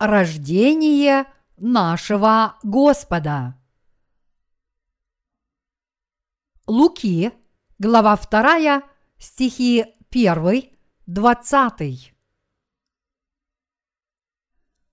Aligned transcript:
Рождение 0.00 1.26
нашего 1.58 2.56
Господа. 2.62 3.60
Луки, 6.66 7.32
глава 7.78 8.16
2, 8.16 8.82
стихи 9.18 9.84
1, 10.10 10.70
20. 11.06 12.14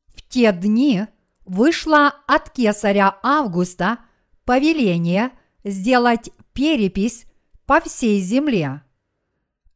В 0.07 0.21
те 0.27 0.51
дни 0.51 1.07
вышло 1.45 2.07
от 2.27 2.49
кесаря 2.49 3.17
Августа 3.23 3.99
повеление 4.43 5.31
сделать 5.63 6.31
перепись 6.51 7.25
по 7.65 7.79
всей 7.79 8.19
земле. 8.19 8.83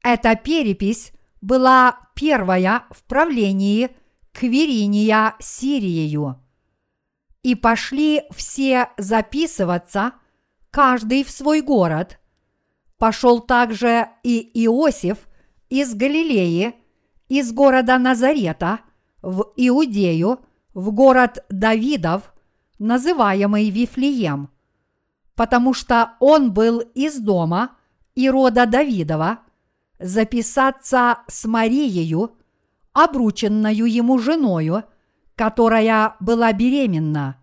Эта 0.03 0.35
перепись 0.35 1.13
была 1.39 2.09
первая 2.15 2.83
в 2.91 3.05
правлении 3.05 3.95
Квириния 4.33 5.35
Сириею. 5.39 6.39
И 7.43 7.55
пошли 7.55 8.23
все 8.31 8.89
записываться, 8.97 10.13
каждый 10.69 11.23
в 11.23 11.31
свой 11.31 11.61
город. 11.61 12.19
Пошел 12.97 13.39
также 13.39 14.09
и 14.23 14.39
Иосиф 14.65 15.27
из 15.69 15.93
Галилеи, 15.95 16.75
из 17.29 17.51
города 17.51 17.97
Назарета, 17.97 18.81
в 19.21 19.53
Иудею, 19.55 20.39
в 20.73 20.91
город 20.91 21.43
Давидов, 21.49 22.33
называемый 22.79 23.69
Вифлеем, 23.69 24.49
потому 25.35 25.73
что 25.73 26.13
он 26.19 26.53
был 26.53 26.79
из 26.79 27.19
дома 27.19 27.77
и 28.15 28.29
рода 28.29 28.65
Давидова– 28.65 29.39
записаться 30.01 31.19
с 31.27 31.45
Марией, 31.45 32.27
обрученную 32.93 33.85
ему 33.85 34.19
женою, 34.19 34.83
которая 35.35 36.15
была 36.19 36.53
беременна. 36.53 37.37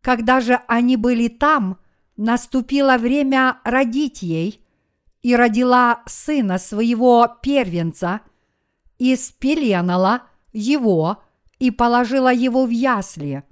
Когда 0.00 0.40
же 0.40 0.60
они 0.66 0.96
были 0.96 1.28
там, 1.28 1.78
наступило 2.16 2.96
время 2.98 3.58
родить 3.64 4.22
ей, 4.22 4.60
и 5.22 5.34
родила 5.34 6.02
сына 6.06 6.58
своего 6.58 7.26
первенца, 7.42 8.20
и 8.98 9.16
спеленала 9.16 10.22
его 10.52 11.22
и 11.58 11.70
положила 11.70 12.32
его 12.32 12.66
в 12.66 12.70
ясли, 12.70 13.42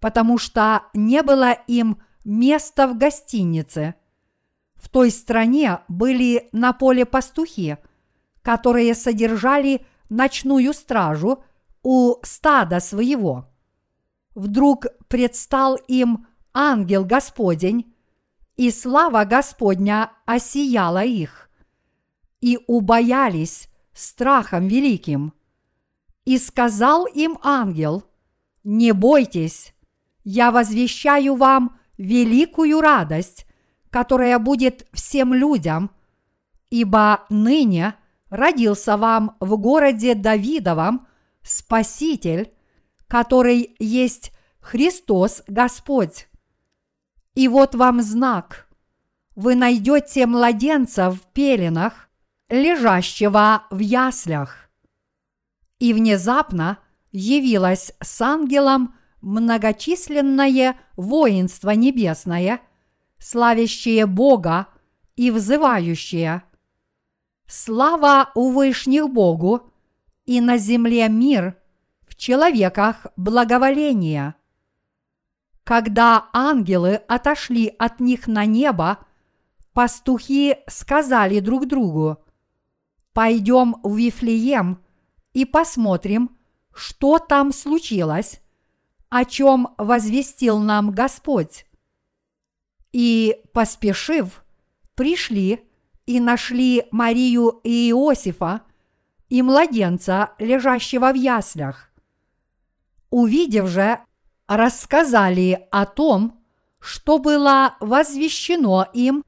потому 0.00 0.38
что 0.38 0.84
не 0.94 1.22
было 1.22 1.52
им 1.66 2.00
места 2.24 2.86
в 2.86 2.96
гостинице– 2.96 3.94
в 4.82 4.88
той 4.88 5.12
стране 5.12 5.78
были 5.86 6.48
на 6.50 6.72
поле 6.72 7.06
пастухи, 7.06 7.78
которые 8.42 8.96
содержали 8.96 9.86
ночную 10.12 10.72
стражу 10.74 11.42
у 11.82 12.16
стада 12.22 12.80
своего. 12.80 13.48
Вдруг 14.34 14.86
предстал 15.08 15.76
им 15.88 16.26
ангел 16.54 17.04
Господень, 17.04 17.94
и 18.56 18.70
слава 18.70 19.24
Господня 19.24 20.12
осияла 20.26 21.04
их, 21.04 21.50
и 22.40 22.58
убоялись 22.66 23.68
страхом 23.92 24.68
великим. 24.68 25.32
И 26.24 26.38
сказал 26.38 27.06
им 27.06 27.38
ангел, 27.42 28.04
не 28.62 28.92
бойтесь, 28.92 29.74
я 30.22 30.52
возвещаю 30.52 31.34
вам 31.34 31.78
великую 31.98 32.80
радость, 32.80 33.46
которая 33.90 34.38
будет 34.38 34.86
всем 34.92 35.34
людям, 35.34 35.90
ибо 36.70 37.24
ныне 37.28 37.96
родился 38.32 38.96
вам 38.96 39.36
в 39.40 39.58
городе 39.58 40.14
Давидовом 40.14 41.06
Спаситель, 41.42 42.50
который 43.06 43.76
есть 43.78 44.32
Христос 44.58 45.42
Господь. 45.46 46.28
И 47.34 47.46
вот 47.46 47.74
вам 47.74 48.00
знак. 48.00 48.68
Вы 49.36 49.54
найдете 49.54 50.26
младенца 50.26 51.10
в 51.10 51.20
пеленах, 51.34 52.08
лежащего 52.48 53.64
в 53.70 53.78
яслях. 53.78 54.70
И 55.78 55.92
внезапно 55.92 56.78
явилось 57.10 57.92
с 58.00 58.20
ангелом 58.22 58.94
многочисленное 59.20 60.76
воинство 60.96 61.70
небесное– 61.70 62.60
славящие 63.18 64.06
Бога 64.06 64.68
и 65.16 65.30
взывающие 65.30 66.42
«Слава 67.46 68.30
у 68.34 68.50
вышних 68.50 69.08
Богу, 69.08 69.72
и 70.24 70.40
на 70.40 70.58
земле 70.58 71.08
мир, 71.08 71.56
в 72.02 72.16
человеках 72.16 73.06
благоволение». 73.16 74.34
Когда 75.64 76.28
ангелы 76.32 76.94
отошли 76.94 77.68
от 77.78 78.00
них 78.00 78.26
на 78.26 78.46
небо, 78.46 78.98
пастухи 79.72 80.56
сказали 80.66 81.40
друг 81.40 81.66
другу, 81.66 82.18
«Пойдем 83.12 83.76
в 83.82 83.96
Вифлеем 83.96 84.82
и 85.32 85.44
посмотрим, 85.44 86.36
что 86.74 87.18
там 87.18 87.52
случилось, 87.52 88.40
о 89.08 89.24
чем 89.24 89.74
возвестил 89.76 90.58
нам 90.58 90.90
Господь 90.90 91.66
и, 92.92 93.42
поспешив, 93.52 94.44
пришли 94.94 95.68
и 96.06 96.20
нашли 96.20 96.86
Марию 96.90 97.60
и 97.64 97.90
Иосифа 97.90 98.62
и 99.28 99.42
младенца, 99.42 100.32
лежащего 100.38 101.12
в 101.12 101.14
яслях. 101.14 101.90
Увидев 103.10 103.68
же, 103.68 103.98
рассказали 104.46 105.66
о 105.70 105.86
том, 105.86 106.40
что 106.80 107.18
было 107.18 107.76
возвещено 107.80 108.86
им 108.92 109.24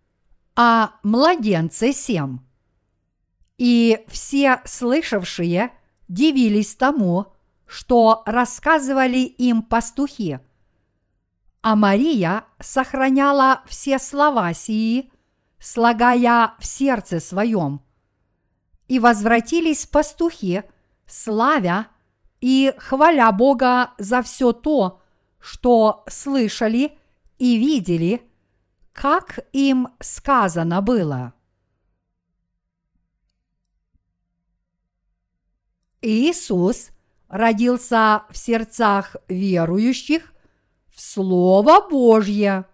о 0.57 0.91
младенце 1.03 1.93
сем. 1.93 2.47
И 3.57 4.05
все 4.09 4.61
слышавшие 4.65 5.73
дивились 6.09 6.75
тому, 6.75 7.33
что 7.67 8.23
рассказывали 8.27 9.19
им 9.19 9.63
пастухи– 9.63 10.41
а 11.65 11.77
Мария 11.77 12.45
сохраняла 12.61 13.63
все 13.67 13.99
слова 13.99 14.53
сии, 14.53 15.11
слагая 15.65 16.55
в 16.59 16.67
сердце 16.67 17.21
своем. 17.21 17.81
И 18.87 18.99
возвратились 18.99 19.87
пастухи, 19.87 20.63
славя 21.07 21.89
и 22.43 22.75
хваля 22.77 23.33
Бога 23.33 23.95
за 23.97 24.21
все 24.21 24.53
то, 24.53 25.01
что 25.41 26.05
слышали 26.07 26.99
и 27.39 27.57
видели, 27.57 28.31
как 28.93 29.41
им 29.53 29.89
сказано 30.01 30.83
было. 30.83 31.33
Иисус 36.03 36.91
родился 37.29 38.25
в 38.29 38.37
сердцах 38.37 39.17
верующих 39.29 40.35
в 40.95 41.01
Слово 41.01 41.89
Божье. 41.89 42.67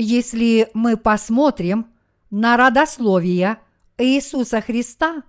Если 0.00 0.70
мы 0.74 0.96
посмотрим 0.96 1.88
на 2.30 2.56
родословие 2.56 3.58
Иисуса 3.98 4.60
Христа, 4.60 5.24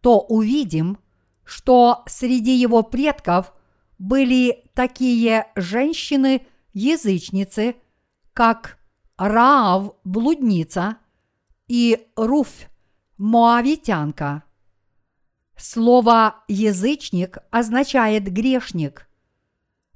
то 0.00 0.20
увидим, 0.20 0.98
что 1.42 2.04
среди 2.06 2.54
его 2.54 2.84
предков 2.84 3.52
были 3.98 4.70
такие 4.74 5.48
женщины-язычницы, 5.56 7.74
как 8.32 8.78
Раав 9.16 9.96
блудница 10.04 10.98
и 11.66 12.06
Руфь 12.14 12.68
моавитянка. 13.18 14.44
Слово 15.56 16.36
«язычник» 16.46 17.38
означает 17.50 18.32
«грешник», 18.32 19.08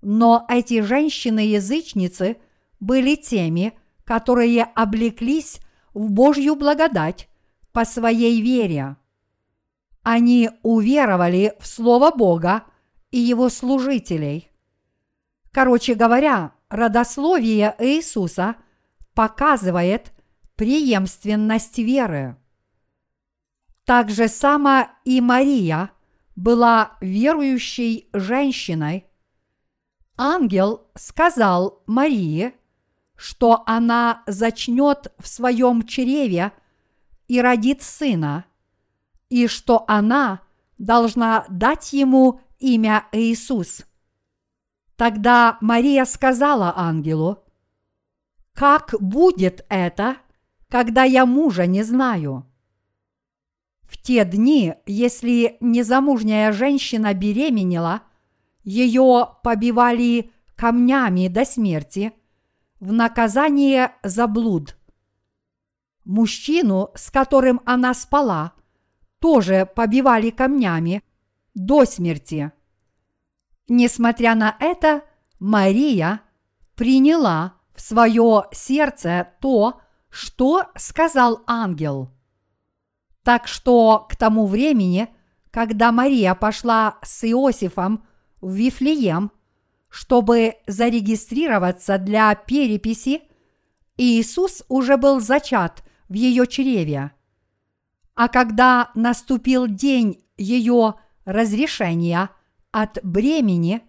но 0.03 0.45
эти 0.49 0.81
женщины-язычницы 0.81 2.39
были 2.81 3.15
теми, 3.15 3.79
которые 4.09 4.65
облеклись 4.65 5.61
в 5.93 6.11
Божью 6.11 6.57
благодать 6.57 7.29
по 7.73 7.85
своей 7.85 8.41
вере. 8.41 8.97
Они 10.03 10.49
уверовали 10.63 11.55
в 11.61 11.67
Слово 11.67 12.11
Бога 12.11 12.65
и 13.11 13.19
Его 13.19 13.51
служителей. 13.51 14.51
Короче 15.53 15.95
говоря, 15.95 16.53
родословие 16.71 17.77
Иисуса 17.79 18.57
показывает 19.13 20.15
преемственность 20.57 21.77
веры. 21.77 22.39
Так 23.85 24.09
же 24.09 24.29
само 24.29 24.89
и 25.05 25.21
Мария 25.21 25.91
была 26.35 26.97
верующей 27.03 28.09
женщиной, 28.15 29.05
ангел 30.17 30.87
сказал 30.95 31.83
Марии, 31.87 32.55
что 33.19 33.65
она 33.67 34.23
зачнет 34.29 35.13
в 35.19 35.27
своем 35.27 35.83
чреве 35.83 36.53
и 37.27 37.41
родит 37.41 37.83
сына, 37.83 38.45
и 39.29 39.49
что 39.49 39.85
она 39.89 40.41
должна 40.79 41.45
дать 41.49 41.93
ему 41.93 42.41
имя 42.61 43.07
Иисус. 43.11 43.85
Тогда 44.95 45.59
Мария 45.61 46.05
сказала 46.05 46.73
ангелу, 46.77 47.43
«Как 48.53 48.95
будет 49.01 49.67
это, 49.69 50.19
когда 50.69 51.03
я 51.03 51.27
мужа 51.27 51.67
не 51.67 51.83
знаю?» 51.83 52.47
В 53.83 54.01
те 54.01 54.25
дни, 54.25 54.75
если 54.87 55.57
незамужняя 55.61 56.53
женщина 56.53 57.15
беременела, 57.15 58.03
ее 58.63 59.31
побивали 59.43 60.31
камнями 60.55 61.27
до 61.27 61.45
смерти 61.45 62.13
в 62.81 62.93
наказание 62.93 63.93
за 64.03 64.27
блуд. 64.27 64.77
Мужчину, 66.05 66.91
с 66.95 67.11
которым 67.11 67.61
она 67.65 67.95
спала, 67.95 68.53
тоже 69.19 69.69
побивали 69.75 70.31
камнями 70.31 71.03
до 71.55 71.85
смерти. 71.85 72.53
Несмотря 73.69 74.35
на 74.35 74.57
это, 74.61 75.03
Мария 75.39 76.23
приняла 76.75 77.55
в 77.75 77.81
свое 77.81 78.45
сердце 78.53 79.29
то, 79.41 79.81
что 80.09 80.67
сказал 80.77 81.43
ангел. 81.47 82.11
Так 83.23 83.47
что 83.47 84.07
к 84.09 84.17
тому 84.17 84.47
времени, 84.47 85.09
когда 85.51 85.93
Мария 85.93 86.35
пошла 86.35 86.99
с 87.03 87.25
Иосифом 87.25 88.07
в 88.41 88.55
Вифлеем, 88.55 89.33
чтобы 89.89 90.57
зарегистрироваться 90.67 91.99
для 91.99 92.35
переписи, 92.35 93.23
Иисус 93.97 94.63
уже 94.69 94.97
был 94.97 95.21
зачат 95.21 95.83
в 96.09 96.15
ее 96.15 96.47
чреве. 96.47 97.13
А 98.15 98.29
когда 98.29 98.91
наступил 98.95 99.67
день 99.67 100.25
ее 100.37 100.95
разрешения 101.25 102.31
от 102.71 102.99
бремени, 103.03 103.83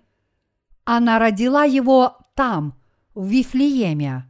она 0.84 1.20
родила 1.20 1.64
его 1.64 2.18
там, 2.36 2.80
в 3.14 3.28
Вифлееме. 3.28 4.26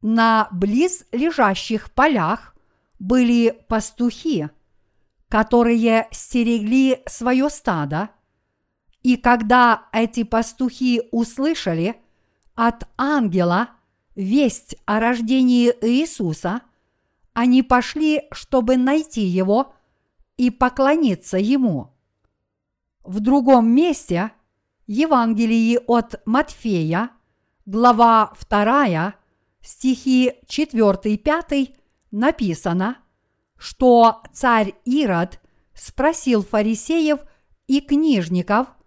На 0.00 0.48
близ 0.50 1.04
лежащих 1.12 1.92
полях 1.92 2.56
были 2.98 3.64
пастухи, 3.68 4.48
которые 5.28 6.08
стерегли 6.10 7.02
свое 7.06 7.50
стадо– 7.50 8.10
и 9.02 9.16
когда 9.16 9.86
эти 9.92 10.22
пастухи 10.22 11.02
услышали 11.10 12.00
от 12.54 12.88
ангела 12.96 13.70
весть 14.14 14.76
о 14.84 15.00
рождении 15.00 15.72
Иисуса, 15.80 16.62
они 17.32 17.62
пошли, 17.62 18.22
чтобы 18.30 18.76
найти 18.76 19.22
его 19.22 19.74
и 20.36 20.50
поклониться 20.50 21.38
ему. 21.38 21.92
В 23.02 23.20
другом 23.20 23.70
месте 23.70 24.32
Евангелии 24.86 25.80
от 25.86 26.20
Матфея, 26.26 27.10
глава 27.66 28.32
2, 28.48 29.14
стихи 29.62 30.34
4-5 30.46 31.74
написано, 32.10 32.98
что 33.56 34.22
царь 34.32 34.74
Ирод 34.84 35.40
спросил 35.74 36.44
фарисеев 36.44 37.20
и 37.66 37.80
книжников– 37.80 38.68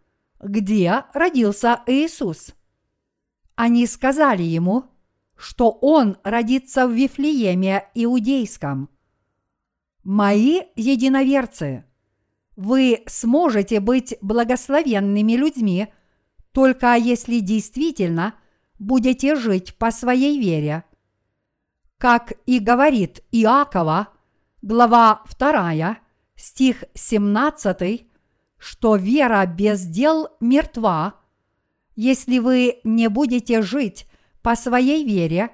где 0.46 1.06
родился 1.14 1.82
Иисус. 1.88 2.54
Они 3.56 3.88
сказали 3.88 4.44
ему, 4.44 4.86
что 5.36 5.72
он 5.72 6.18
родится 6.24 6.88
в 6.88 6.92
Вифлееме 6.92 7.86
Иудейском. 7.94 8.90
Мои 10.04 10.62
единоверцы, 10.76 11.86
вы 12.56 13.04
сможете 13.08 13.80
быть 13.80 14.18
благословенными 14.22 15.34
людьми, 15.34 15.88
только 16.52 16.96
если 16.96 17.40
действительно 17.40 18.36
будете 18.78 19.36
жить 19.36 19.76
по 19.76 19.92
своей 19.92 20.40
вере. 20.40 20.84
Как 21.98 22.34
и 22.46 22.60
говорит 22.60 23.24
Иакова, 23.32 24.10
глава 24.62 25.24
2, 25.38 25.98
стих 26.36 26.84
17, 26.94 28.15
что 28.58 28.96
вера 28.96 29.46
без 29.46 29.86
дел 29.86 30.30
мертва, 30.40 31.16
если 31.96 32.40
вы 32.40 32.80
не 32.84 33.10
будете 33.10 33.62
жить 33.62 34.08
по 34.42 34.56
своей 34.56 35.06
вере, 35.06 35.52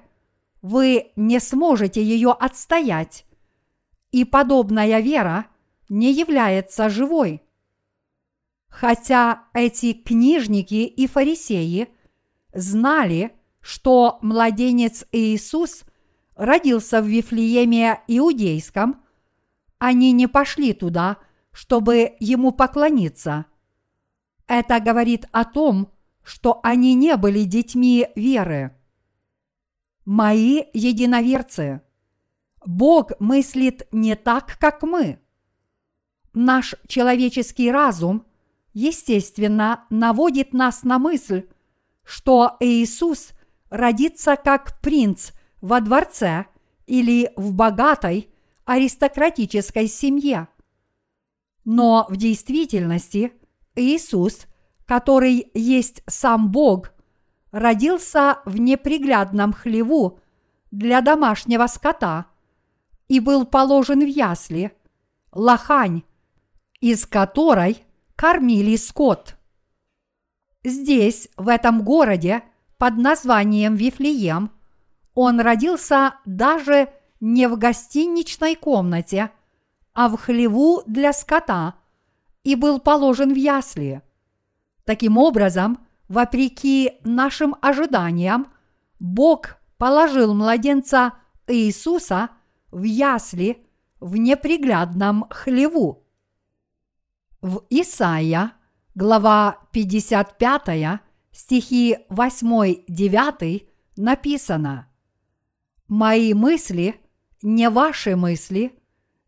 вы 0.60 1.12
не 1.16 1.40
сможете 1.40 2.02
ее 2.02 2.30
отстоять, 2.30 3.26
и 4.10 4.24
подобная 4.24 5.00
вера 5.00 5.46
не 5.88 6.12
является 6.12 6.88
живой. 6.88 7.42
Хотя 8.68 9.44
эти 9.52 9.92
книжники 9.92 10.86
и 10.86 11.06
фарисеи 11.06 11.88
знали, 12.54 13.32
что 13.60 14.18
младенец 14.22 15.04
Иисус 15.12 15.84
родился 16.34 17.02
в 17.02 17.06
Вифлееме 17.06 18.00
Иудейском, 18.08 19.02
они 19.78 20.12
не 20.12 20.26
пошли 20.28 20.72
туда– 20.72 21.18
чтобы 21.52 22.16
ему 22.18 22.52
поклониться. 22.52 23.46
Это 24.46 24.80
говорит 24.80 25.26
о 25.32 25.44
том, 25.44 25.92
что 26.22 26.60
они 26.62 26.94
не 26.94 27.16
были 27.16 27.44
детьми 27.44 28.08
веры. 28.16 28.76
Мои 30.04 30.64
единоверцы, 30.72 31.82
Бог 32.64 33.12
мыслит 33.20 33.88
не 33.92 34.14
так, 34.14 34.56
как 34.58 34.82
мы. 34.82 35.20
Наш 36.32 36.74
человеческий 36.86 37.70
разум, 37.70 38.26
естественно, 38.72 39.84
наводит 39.90 40.52
нас 40.52 40.82
на 40.82 40.98
мысль, 40.98 41.48
что 42.04 42.56
Иисус 42.60 43.32
родится 43.68 44.36
как 44.36 44.80
принц 44.80 45.32
во 45.60 45.80
дворце 45.80 46.46
или 46.86 47.32
в 47.36 47.52
богатой 47.54 48.30
аристократической 48.64 49.88
семье. 49.88 50.48
Но 51.64 52.06
в 52.08 52.16
действительности 52.16 53.32
Иисус, 53.74 54.46
который 54.86 55.50
есть 55.54 56.02
сам 56.06 56.50
Бог, 56.50 56.92
родился 57.50 58.38
в 58.44 58.58
неприглядном 58.58 59.52
хлеву 59.52 60.18
для 60.70 61.00
домашнего 61.00 61.66
скота 61.66 62.26
и 63.08 63.20
был 63.20 63.46
положен 63.46 64.00
в 64.00 64.06
ясли, 64.06 64.72
лохань, 65.32 66.02
из 66.80 67.06
которой 67.06 67.84
кормили 68.16 68.76
скот. 68.76 69.36
Здесь, 70.64 71.28
в 71.36 71.48
этом 71.48 71.82
городе, 71.84 72.42
под 72.78 72.96
названием 72.96 73.74
Вифлеем, 73.74 74.50
он 75.14 75.40
родился 75.40 76.14
даже 76.24 76.92
не 77.20 77.46
в 77.48 77.56
гостиничной 77.56 78.56
комнате– 78.56 79.30
а 79.94 80.08
в 80.08 80.16
хлеву 80.16 80.82
для 80.86 81.12
скота 81.12 81.74
и 82.44 82.54
был 82.54 82.80
положен 82.80 83.32
в 83.32 83.36
ясли. 83.36 84.02
Таким 84.84 85.18
образом, 85.18 85.86
вопреки 86.08 86.92
нашим 87.04 87.54
ожиданиям, 87.60 88.48
Бог 88.98 89.56
положил 89.78 90.34
младенца 90.34 91.14
Иисуса 91.46 92.30
в 92.70 92.82
ясли 92.82 93.66
в 94.00 94.16
неприглядном 94.16 95.26
хлеву. 95.30 96.04
В 97.40 97.62
Исаия, 97.70 98.52
глава 98.94 99.58
55, 99.72 101.00
стихи 101.32 101.98
8-9 102.08 103.68
написано 103.96 104.88
«Мои 105.88 106.34
мысли 106.34 107.00
не 107.42 107.68
ваши 107.68 108.16
мысли, 108.16 108.81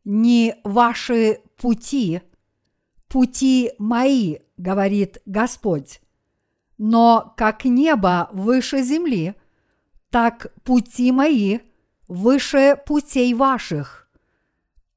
не 0.05 0.57
ваши 0.65 1.41
пути, 1.57 2.21
пути 3.09 3.73
мои, 3.79 4.39
говорит 4.57 5.23
Господь. 5.27 6.01
Но 6.79 7.35
как 7.37 7.65
небо 7.65 8.29
выше 8.33 8.83
земли, 8.83 9.35
так 10.11 10.53
пути 10.63 11.13
мои 11.13 11.61
выше 12.09 12.79
путей 12.87 13.33
ваших, 13.35 14.09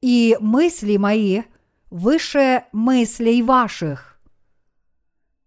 и 0.01 0.37
мысли 0.39 0.97
мои 0.97 1.43
выше 1.89 2.65
мыслей 2.71 3.41
ваших. 3.41 4.19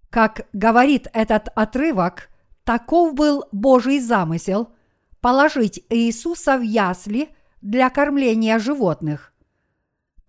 Как 0.08 0.48
говорит 0.52 1.06
этот 1.12 1.48
отрывок, 1.54 2.30
таков 2.64 3.14
был 3.14 3.44
Божий 3.52 4.00
замысел 4.00 4.72
положить 5.20 5.84
Иисуса 5.90 6.56
в 6.56 6.62
ясли 6.62 7.28
для 7.60 7.90
кормления 7.90 8.58
животных 8.58 9.30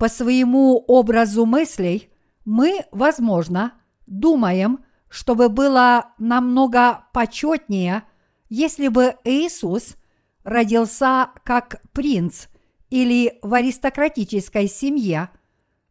по 0.01 0.09
своему 0.09 0.83
образу 0.87 1.45
мыслей 1.45 2.09
мы, 2.43 2.85
возможно, 2.91 3.73
думаем, 4.07 4.83
чтобы 5.09 5.47
было 5.47 6.15
намного 6.17 7.05
почетнее, 7.13 8.01
если 8.49 8.87
бы 8.87 9.17
Иисус 9.23 9.97
родился 10.43 11.29
как 11.43 11.83
принц 11.93 12.47
или 12.89 13.37
в 13.43 13.53
аристократической 13.53 14.67
семье, 14.67 15.29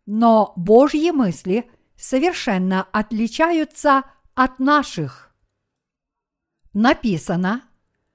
но 0.07 0.55
Божьи 0.57 1.12
мысли 1.12 1.71
совершенно 1.97 2.83
отличаются 2.90 4.02
от 4.35 4.59
наших. 4.59 5.33
Написано 6.73 7.62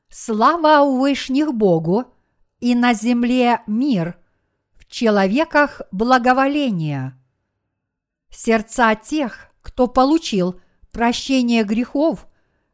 «Слава 0.10 0.86
вышних 0.86 1.54
Богу, 1.54 2.04
и 2.60 2.76
на 2.76 2.94
земле 2.94 3.62
мир, 3.66 4.20
человеках 4.96 5.82
благоволение». 5.92 7.20
Сердца 8.30 8.96
тех, 8.96 9.50
кто 9.62 9.88
получил 9.88 10.62
прощение 10.92 11.66
грехов, 11.66 12.28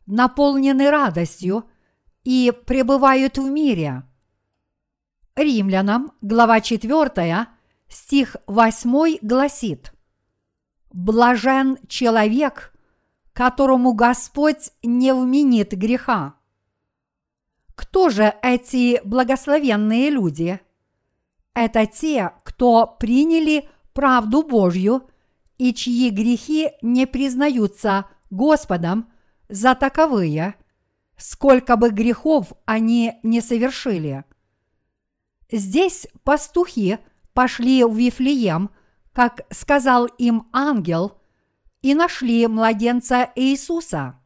наполнены 0.06 0.92
радостью 0.92 1.66
и 2.24 2.54
пребывают 2.68 3.40
в 3.40 3.50
мире. 3.50 4.04
Римлянам, 5.36 6.12
глава 6.22 6.62
4, 6.62 7.48
стих 7.88 8.36
8 8.46 9.18
гласит 9.24 9.92
«Блажен 10.92 11.80
человек, 11.88 12.72
которому 13.34 13.94
Господь 13.94 14.72
не 14.84 15.12
вменит 15.12 15.72
греха». 15.72 16.36
Кто 17.74 18.10
же 18.10 18.32
эти 18.44 19.02
благословенные 19.04 20.12
люди? 20.12 20.60
Это 21.54 21.86
те, 21.86 22.32
кто 22.44 22.88
приняли 23.00 23.68
правду 23.94 24.44
Божью 24.44 25.10
и 25.58 25.74
чьи 25.74 26.10
грехи 26.10 26.72
не 26.82 27.06
признаются 27.06 28.06
Господом 28.30 29.12
за 29.50 29.76
таковые, 29.76 30.56
сколько 31.18 31.76
бы 31.76 31.90
грехов 31.90 32.54
они 32.66 33.20
не 33.24 33.42
совершили. 33.42 34.24
Здесь 35.52 36.08
пастухи 36.24 37.00
пошли 37.34 37.84
в 37.84 37.96
Вифлеем, 37.96 38.72
как 39.12 39.46
сказал 39.54 40.06
им 40.06 40.48
ангел, 40.54 41.18
и 41.82 41.94
нашли 41.94 42.48
младенца 42.48 43.30
Иисуса. 43.36 44.20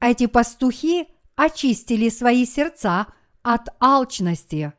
Эти 0.00 0.26
пастухи 0.26 1.08
очистили 1.36 2.08
свои 2.08 2.46
сердца 2.46 3.08
от 3.42 3.68
алчности. 3.80 4.72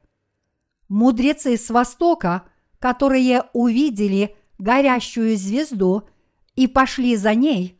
Мудрецы 0.87 1.57
с 1.57 1.69
Востока, 1.69 2.43
которые 2.79 3.45
увидели 3.53 4.35
горящую 4.57 5.37
звезду 5.37 6.07
и 6.55 6.67
пошли 6.67 7.15
за 7.15 7.33
ней, 7.33 7.79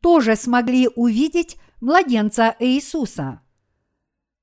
тоже 0.00 0.36
смогли 0.36 0.88
увидеть 0.94 1.58
младенца 1.80 2.56
Иисуса. 2.58 3.40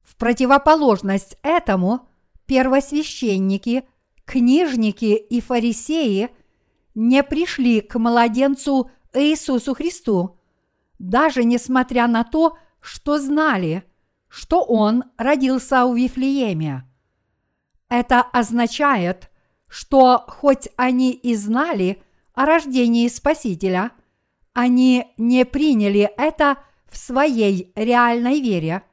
В 0.03 0.15
противоположность 0.17 1.37
этому 1.41 2.07
первосвященники, 2.45 3.85
книжники 4.25 5.15
и 5.15 5.41
фарисеи 5.41 6.29
не 6.93 7.23
пришли 7.23 7.81
к 7.81 7.97
младенцу 7.97 8.91
Иисусу 9.13 9.73
Христу, 9.73 10.37
даже 10.99 11.43
несмотря 11.43 12.07
на 12.07 12.23
то, 12.23 12.57
что 12.79 13.19
знали, 13.19 13.83
что 14.27 14.61
он 14.61 15.03
родился 15.17 15.85
в 15.85 15.95
Вифлееме. 15.95 16.83
Это 17.97 18.23
означает, 18.23 19.31
что 19.69 20.25
хоть 20.27 20.67
они 20.75 21.13
и 21.13 21.33
знали 21.33 22.03
о 22.33 22.45
рождении 22.45 23.07
Спасителя, 23.07 23.91
они 24.51 25.13
не 25.15 25.45
приняли 25.45 26.11
это 26.17 26.57
в 26.89 26.97
своей 26.97 27.71
реальной 27.73 28.41
вере, 28.41 28.83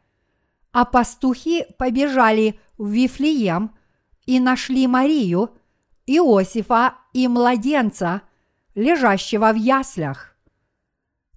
а 0.71 0.85
пастухи 0.85 1.67
побежали 1.79 2.61
в 2.79 2.91
Вифлеем 2.91 3.73
и 4.25 4.39
нашли 4.39 4.87
Марию, 4.87 5.51
Иосифа 6.07 6.95
и 7.13 7.27
младенца, 7.27 8.23
лежащего 8.77 9.53
в 9.53 9.57
яслях. 9.57 10.37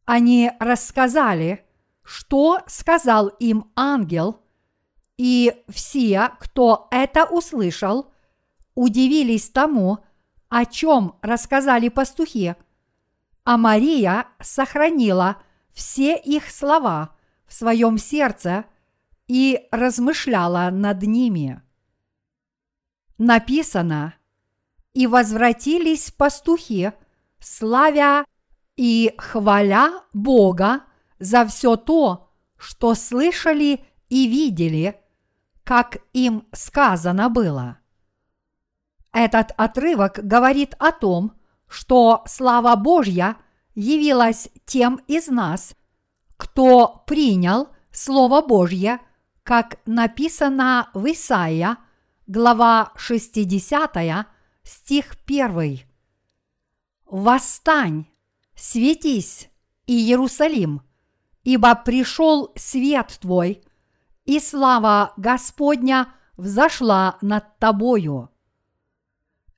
Они 0.06 0.52
рассказали, 0.60 1.66
что 2.04 2.60
сказал 2.68 3.30
им 3.40 3.72
ангел, 3.76 4.45
и 5.18 5.64
все, 5.70 6.32
кто 6.40 6.88
это 6.92 7.26
услышал, 7.26 8.12
удивились 8.74 9.50
тому, 9.50 10.00
о 10.50 10.66
чем 10.66 11.16
рассказали 11.22 11.90
пастухи, 11.90 12.56
а 13.44 13.58
Мария 13.58 14.28
сохранила 14.40 15.38
все 15.74 16.18
их 16.18 16.50
слова 16.50 17.16
в 17.48 17.54
своем 17.54 17.98
сердце 17.98 18.66
и 19.28 19.68
размышляла 19.72 20.70
над 20.72 21.04
ними. 21.04 21.62
Написано, 23.18 24.16
и 24.94 25.08
возвратились 25.08 26.12
пастухи, 26.12 26.92
славя 27.40 28.26
и 28.76 29.14
хваля 29.18 30.04
Бога 30.14 30.84
за 31.20 31.46
все 31.46 31.76
то, 31.76 32.30
что 32.58 32.94
слышали 32.96 33.86
и 34.10 34.28
видели, 34.28 35.02
как 35.66 35.98
им 36.14 36.48
сказано 36.54 37.28
было. 37.30 37.80
Этот 39.12 39.52
отрывок 39.58 40.20
говорит 40.24 40.76
о 40.78 40.92
том, 40.92 41.34
что 41.68 42.24
слава 42.28 42.76
Божья 42.76 43.38
явилась 43.74 44.50
тем 44.66 45.02
из 45.08 45.28
нас, 45.28 45.76
кто 46.38 47.04
принял 47.08 47.70
Слово 47.92 48.42
Божье, 48.42 49.00
как 49.44 49.80
написано 49.86 50.90
в 50.94 51.12
Исаия, 51.12 51.78
глава 52.28 52.92
60, 52.96 54.28
стих 54.64 55.16
1. 55.26 55.80
«Восстань, 57.06 58.06
светись, 58.54 59.50
Иерусалим, 59.88 60.82
ибо 61.44 61.74
пришел 61.76 62.52
свет 62.56 63.18
твой, 63.22 63.64
и 64.26 64.40
слава 64.40 65.14
Господня 65.18 66.14
взошла 66.38 67.18
над 67.22 67.58
тобою». 67.60 68.30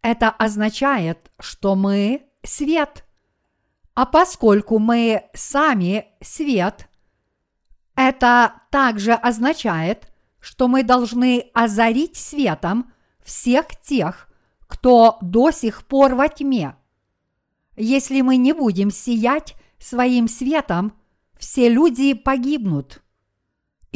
Это 0.01 0.29
означает, 0.29 1.31
что 1.39 1.75
мы 1.75 2.27
свет. 2.43 3.03
А 3.93 4.05
поскольку 4.05 4.79
мы 4.79 5.23
сами 5.33 6.05
свет, 6.21 6.87
это 7.95 8.61
также 8.69 9.13
означает, 9.13 10.07
что 10.39 10.67
мы 10.67 10.83
должны 10.83 11.49
озарить 11.53 12.15
светом 12.15 12.93
всех 13.23 13.75
тех, 13.81 14.29
кто 14.67 15.17
до 15.21 15.51
сих 15.51 15.85
пор 15.85 16.15
во 16.15 16.29
тьме. 16.29 16.75
Если 17.75 18.21
мы 18.21 18.37
не 18.37 18.53
будем 18.53 18.91
сиять 18.91 19.55
своим 19.79 20.27
светом, 20.27 20.93
все 21.37 21.69
люди 21.69 22.13
погибнут. 22.13 23.01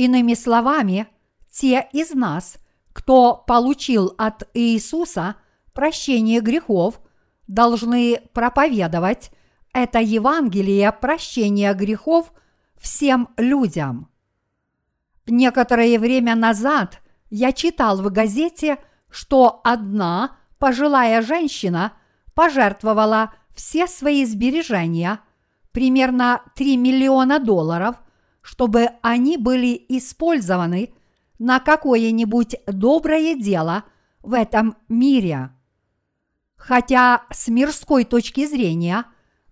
Иными 0.02 0.34
словами, 0.34 1.08
те 1.52 1.88
из 1.94 2.16
нас, 2.16 2.58
кто 2.92 3.36
получил 3.36 4.16
от 4.18 4.50
Иисуса– 4.56 5.36
прощение 5.74 6.42
грехов, 6.42 7.00
должны 7.48 8.20
проповедовать 8.34 9.30
это 9.74 10.00
Евангелие 10.00 10.92
прощения 10.92 11.72
грехов 11.76 12.34
всем 12.80 13.30
людям. 13.38 14.10
Некоторое 15.28 16.00
время 16.00 16.34
назад 16.34 17.00
я 17.30 17.52
читал 17.52 18.02
в 18.02 18.12
газете, 18.12 18.80
что 19.08 19.62
одна 19.64 20.36
пожилая 20.58 21.22
женщина 21.22 21.94
пожертвовала 22.34 23.36
все 23.56 23.86
свои 23.86 24.26
сбережения, 24.26 25.20
примерно 25.72 26.42
3 26.56 26.76
миллиона 26.78 27.38
долларов, 27.38 27.98
чтобы 28.42 28.90
они 29.02 29.38
были 29.38 29.84
использованы 29.90 30.94
на 31.40 31.60
какое-нибудь 31.60 32.56
доброе 32.68 33.36
дело 33.36 33.84
в 34.22 34.34
этом 34.34 34.76
мире. 34.90 35.52
Хотя 36.56 37.24
с 37.32 37.48
мирской 37.48 38.04
точки 38.04 38.46
зрения 38.46 39.06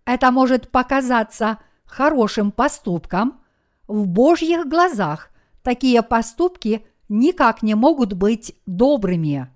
это 0.06 0.32
может 0.32 0.70
показаться 0.70 1.60
хорошим 1.86 2.52
поступком, 2.52 3.42
в 3.88 4.08
Божьих 4.08 4.68
глазах 4.68 5.32
такие 5.64 6.04
поступки 6.04 6.86
никак 7.10 7.64
не 7.64 7.74
могут 7.74 8.14
быть 8.14 8.56
добрыми. 8.68 9.50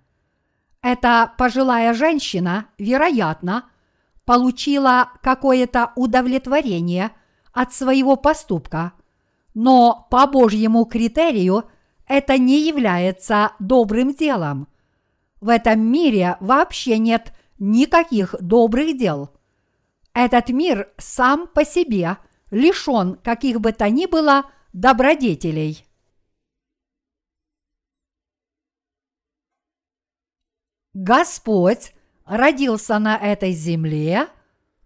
Эта 0.81 1.31
пожилая 1.37 1.93
женщина, 1.93 2.65
вероятно, 2.77 3.69
получила 4.25 5.11
какое-то 5.21 5.91
удовлетворение 5.95 7.11
от 7.53 7.73
своего 7.73 8.15
поступка, 8.15 8.93
но 9.53 10.07
по 10.10 10.27
Божьему 10.27 10.86
критерию 10.86 11.65
это 12.07 12.38
не 12.38 12.67
является 12.67 13.53
добрым 13.60 14.13
делом. 14.13 14.67
В 15.41 15.50
этом 15.50 15.79
мире 15.79 16.38
вообще 16.39 16.98
нет 16.98 17.33
никаких 17.60 18.36
добрых 18.39 18.98
дел. 18.98 19.29
Этот 20.13 20.50
мир 20.50 20.91
сам 20.98 21.48
по 21.48 21.65
себе 21.65 22.17
лишен 22.51 23.15
каких 23.15 23.60
бы 23.60 23.72
то 23.72 23.89
ни 23.89 24.05
было 24.05 24.45
добродетелей. 24.74 25.86
Господь 30.93 31.93
родился 32.25 33.00
на 33.00 33.17
этой 33.17 33.51
земле 33.51 34.27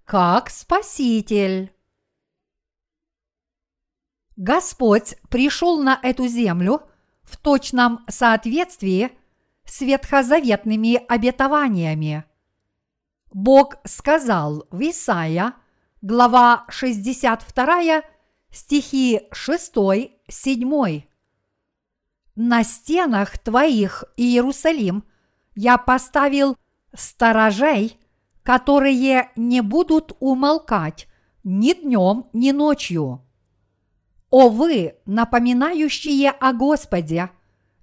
как 0.06 0.50
Спаситель. 0.50 1.74
Господь 4.38 5.16
пришел 5.30 5.82
на 5.82 6.00
эту 6.04 6.28
землю 6.28 6.84
в 7.24 7.38
точном 7.38 8.06
соответствии 8.08 9.12
с 9.66 9.82
ветхозаветными 9.82 11.02
обетованиями. 11.08 12.24
Бог 13.34 13.78
сказал 13.84 14.68
в 14.70 14.80
Исаия, 14.82 15.56
глава 16.04 16.66
62, 16.70 18.04
стихи 18.52 19.22
6-7. 19.32 21.04
«На 22.36 22.64
стенах 22.64 23.40
твоих, 23.40 24.04
Иерусалим, 24.18 25.04
я 25.56 25.80
поставил 25.80 26.56
сторожей, 26.94 28.00
которые 28.44 29.32
не 29.36 29.62
будут 29.62 30.16
умолкать 30.20 31.08
ни 31.44 31.74
днем, 31.74 32.28
ни 32.34 32.52
ночью. 32.52 33.27
О 34.30 34.50
вы, 34.50 34.96
напоминающие 35.06 36.32
о 36.32 36.54
Господе, 36.54 37.30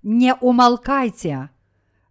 не 0.02 0.34
умолкайте, 0.34 1.50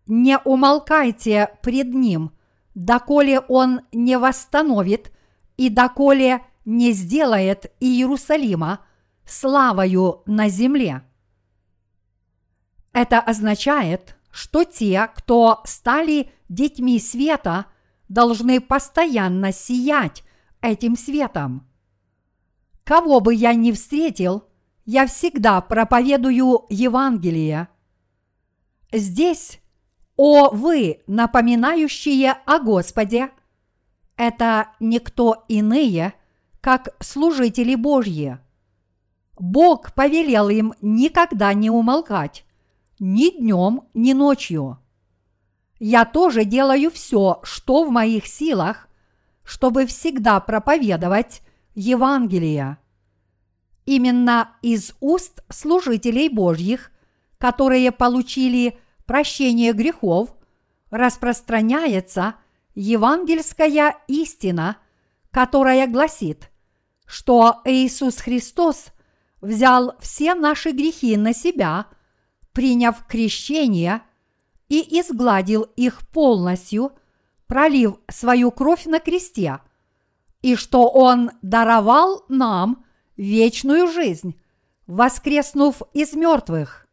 не 0.08 0.40
умолкайте 0.40 1.56
пред 1.62 1.94
Ним, 1.94 2.32
доколе 2.74 3.42
Он 3.42 3.82
не 3.92 4.18
восстановит 4.18 5.12
и 5.56 5.70
доколе 5.70 6.44
не 6.66 6.94
сделает 6.94 7.72
Иерусалима 7.80 8.80
славою 9.26 10.24
на 10.26 10.50
земле. 10.50 11.04
Это 12.92 13.20
означает, 13.20 14.18
что 14.32 14.64
те, 14.64 15.10
кто 15.16 15.62
стали 15.66 16.32
детьми 16.50 17.00
света, 17.00 17.68
должны 18.10 18.60
постоянно 18.60 19.52
сиять 19.52 20.24
этим 20.62 20.96
светом. 20.96 21.68
Кого 22.84 23.22
бы 23.22 23.34
я 23.34 23.54
ни 23.54 23.72
встретил, 23.72 24.44
я 24.86 25.08
всегда 25.08 25.62
проповедую 25.62 26.66
Евангелие. 26.70 27.70
Здесь, 28.92 29.62
о 30.18 30.50
вы, 30.50 31.02
напоминающие 31.08 32.32
о 32.46 32.60
Господе, 32.60 33.30
это 34.18 34.70
никто 34.80 35.46
иные, 35.48 36.14
как 36.62 36.96
служители 37.02 37.76
Божьи. 37.76 38.38
Бог 39.40 39.94
повелел 39.94 40.50
им 40.50 40.74
никогда 40.82 41.54
не 41.54 41.70
умолкать, 41.70 42.46
ни 43.00 43.38
днем, 43.38 43.88
ни 43.94 44.14
ночью. 44.14 44.78
Я 45.80 46.06
тоже 46.06 46.46
делаю 46.46 46.92
все, 46.92 47.40
что 47.44 47.84
в 47.84 47.90
моих 47.90 48.28
силах, 48.28 48.88
чтобы 49.44 49.86
всегда 49.86 50.40
проповедовать 50.40 51.42
Евангелие. 51.76 52.78
Именно 53.86 54.56
из 54.62 54.94
уст 55.00 55.44
служителей 55.50 56.30
Божьих, 56.30 56.92
которые 57.38 57.92
получили 57.92 58.80
прощение 59.06 59.74
грехов, 59.74 60.36
распространяется 60.92 62.36
евангельская 62.76 63.98
истина, 64.08 64.78
которая 65.32 65.88
гласит, 65.88 66.52
что 67.06 67.62
Иисус 67.66 68.18
Христос 68.18 68.88
взял 69.42 69.96
все 70.00 70.36
наши 70.36 70.72
грехи 70.72 71.18
на 71.18 71.34
себя, 71.34 71.88
приняв 72.54 73.06
крещение 73.08 74.04
и 74.70 75.00
изгладил 75.00 75.64
их 75.76 76.08
полностью, 76.10 76.94
пролив 77.48 77.96
свою 78.10 78.52
кровь 78.52 78.86
на 78.86 79.00
кресте– 79.00 79.60
и 80.44 80.56
что 80.56 80.90
Он 80.90 81.32
даровал 81.42 82.26
нам 82.30 82.86
вечную 83.18 83.88
жизнь, 83.88 84.40
воскреснув 84.86 85.82
из 85.94 86.14
мертвых. 86.14 86.88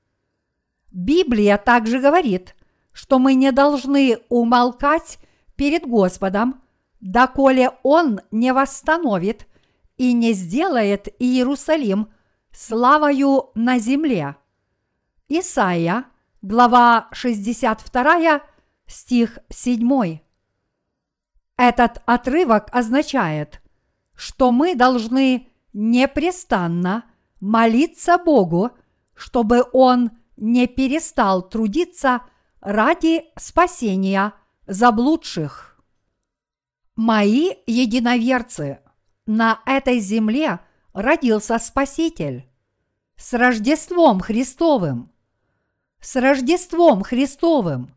Библия 0.93 1.59
также 1.59 2.01
говорит, 2.01 2.55
что 2.93 3.19
мы 3.19 3.35
не 3.35 3.53
должны 3.53 4.21
умолкать 4.29 5.19
перед 5.57 5.87
Господом, 5.87 6.63
доколе 7.01 7.73
Он 7.83 8.21
не 8.31 8.53
восстановит 8.53 9.47
и 9.99 10.13
не 10.13 10.33
сделает 10.33 11.09
Иерусалим 11.19 12.09
славою 12.53 13.51
на 13.55 13.79
земле. 13.79 14.37
Исайя, 15.29 16.05
глава 16.41 17.09
62, 17.13 18.43
стих 18.87 19.39
7. 19.49 20.30
Этот 21.63 22.01
отрывок 22.07 22.69
означает, 22.73 23.61
что 24.15 24.51
мы 24.51 24.75
должны 24.75 25.51
непрестанно 25.75 27.05
молиться 27.39 28.17
Богу, 28.17 28.71
чтобы 29.15 29.67
Он 29.75 30.11
не 30.39 30.67
перестал 30.67 31.47
трудиться 31.47 32.23
ради 32.63 33.27
спасения 33.37 34.33
заблудших. 34.67 35.79
Мои 36.97 37.51
единоверцы, 37.67 38.79
на 39.27 39.61
этой 39.67 39.99
земле 39.99 40.61
родился 40.95 41.59
Спаситель. 41.59 42.49
С 43.17 43.35
Рождеством 43.35 44.21
Христовым! 44.21 45.13
С 46.01 46.17
Рождеством 46.17 47.03
Христовым! 47.03 47.95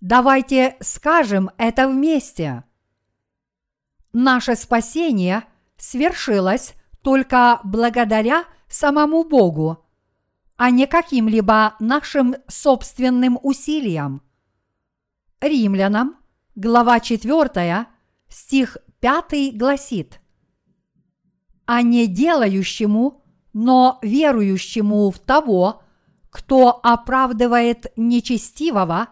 Давайте 0.00 0.76
скажем 0.78 1.50
это 1.58 1.88
вместе– 1.88 2.62
наше 4.12 4.56
спасение 4.56 5.44
свершилось 5.76 6.74
только 7.02 7.60
благодаря 7.64 8.44
самому 8.68 9.24
Богу, 9.24 9.84
а 10.56 10.70
не 10.70 10.86
каким-либо 10.86 11.76
нашим 11.78 12.36
собственным 12.48 13.38
усилиям. 13.42 14.22
Римлянам, 15.40 16.16
глава 16.56 17.00
4, 17.00 17.86
стих 18.28 18.76
5 19.00 19.56
гласит 19.56 20.20
«А 21.64 21.82
не 21.82 22.06
делающему, 22.06 23.22
но 23.52 23.98
верующему 24.02 25.10
в 25.10 25.18
того, 25.18 25.82
кто 26.30 26.80
оправдывает 26.82 27.92
нечестивого, 27.96 29.08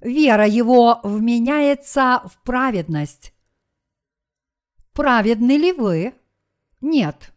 вера 0.00 0.46
его 0.46 1.00
вменяется 1.02 2.22
в 2.24 2.40
праведность». 2.44 3.33
Праведны 4.94 5.56
ли 5.58 5.72
вы? 5.72 6.14
Нет. 6.80 7.32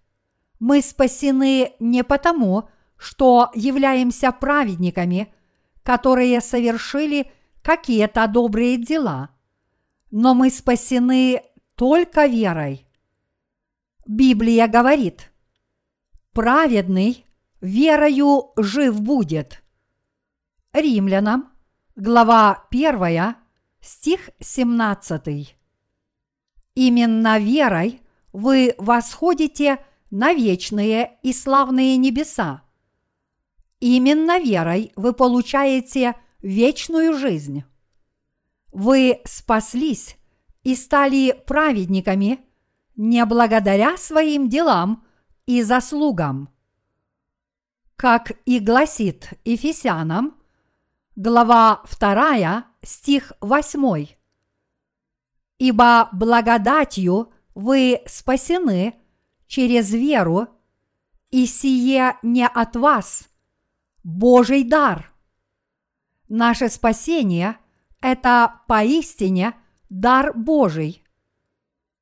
Мы 0.59 0.81
спасены 0.81 1.73
не 1.79 2.03
потому, 2.03 2.69
что 2.97 3.51
являемся 3.55 4.31
праведниками, 4.31 5.33
которые 5.83 6.39
совершили 6.41 7.31
какие-то 7.63 8.27
добрые 8.27 8.77
дела, 8.77 9.29
но 10.11 10.33
мы 10.33 10.49
спасены 10.51 11.43
только 11.75 12.27
верой. 12.27 12.87
Библия 14.05 14.67
говорит, 14.67 15.31
праведный 16.33 17.25
верою 17.59 18.51
жив 18.55 19.01
будет. 19.01 19.63
Римлянам, 20.73 21.51
глава 21.95 22.67
1, 22.69 23.35
стих 23.81 24.29
17. 24.39 25.56
Именно 26.77 27.39
верой 27.39 28.03
вы 28.33 28.75
восходите 28.77 29.83
на 30.11 30.31
вечные 30.31 31.17
и 31.23 31.33
славные 31.33 31.97
небеса. 31.97 32.61
Именно 33.79 34.37
верой 34.37 34.91
вы 34.95 35.13
получаете 35.13 36.15
вечную 36.43 37.17
жизнь. 37.17 37.63
Вы 38.71 39.21
спаслись 39.25 40.17
и 40.61 40.75
стали 40.75 41.31
праведниками 41.47 42.41
не 42.95 43.25
благодаря 43.25 43.97
своим 43.97 44.47
делам 44.47 45.03
и 45.47 45.63
заслугам. 45.63 46.47
Как 47.95 48.33
и 48.45 48.59
гласит 48.59 49.31
Ефесянам, 49.45 50.37
глава 51.15 51.81
2, 51.99 52.65
стих 52.83 53.33
8 53.41 54.16
ибо 55.57 56.09
благодатью 56.11 57.33
вы 57.55 58.01
спасены 58.05 58.95
через 59.47 59.91
веру, 59.91 60.47
и 61.31 61.45
сие 61.45 62.17
не 62.21 62.47
от 62.47 62.75
вас, 62.75 63.27
Божий 64.03 64.63
дар. 64.63 65.11
Наше 66.29 66.69
спасение– 66.69 67.57
это 68.01 68.61
поистине 68.67 69.53
дар 69.89 70.33
Божий. 70.33 71.03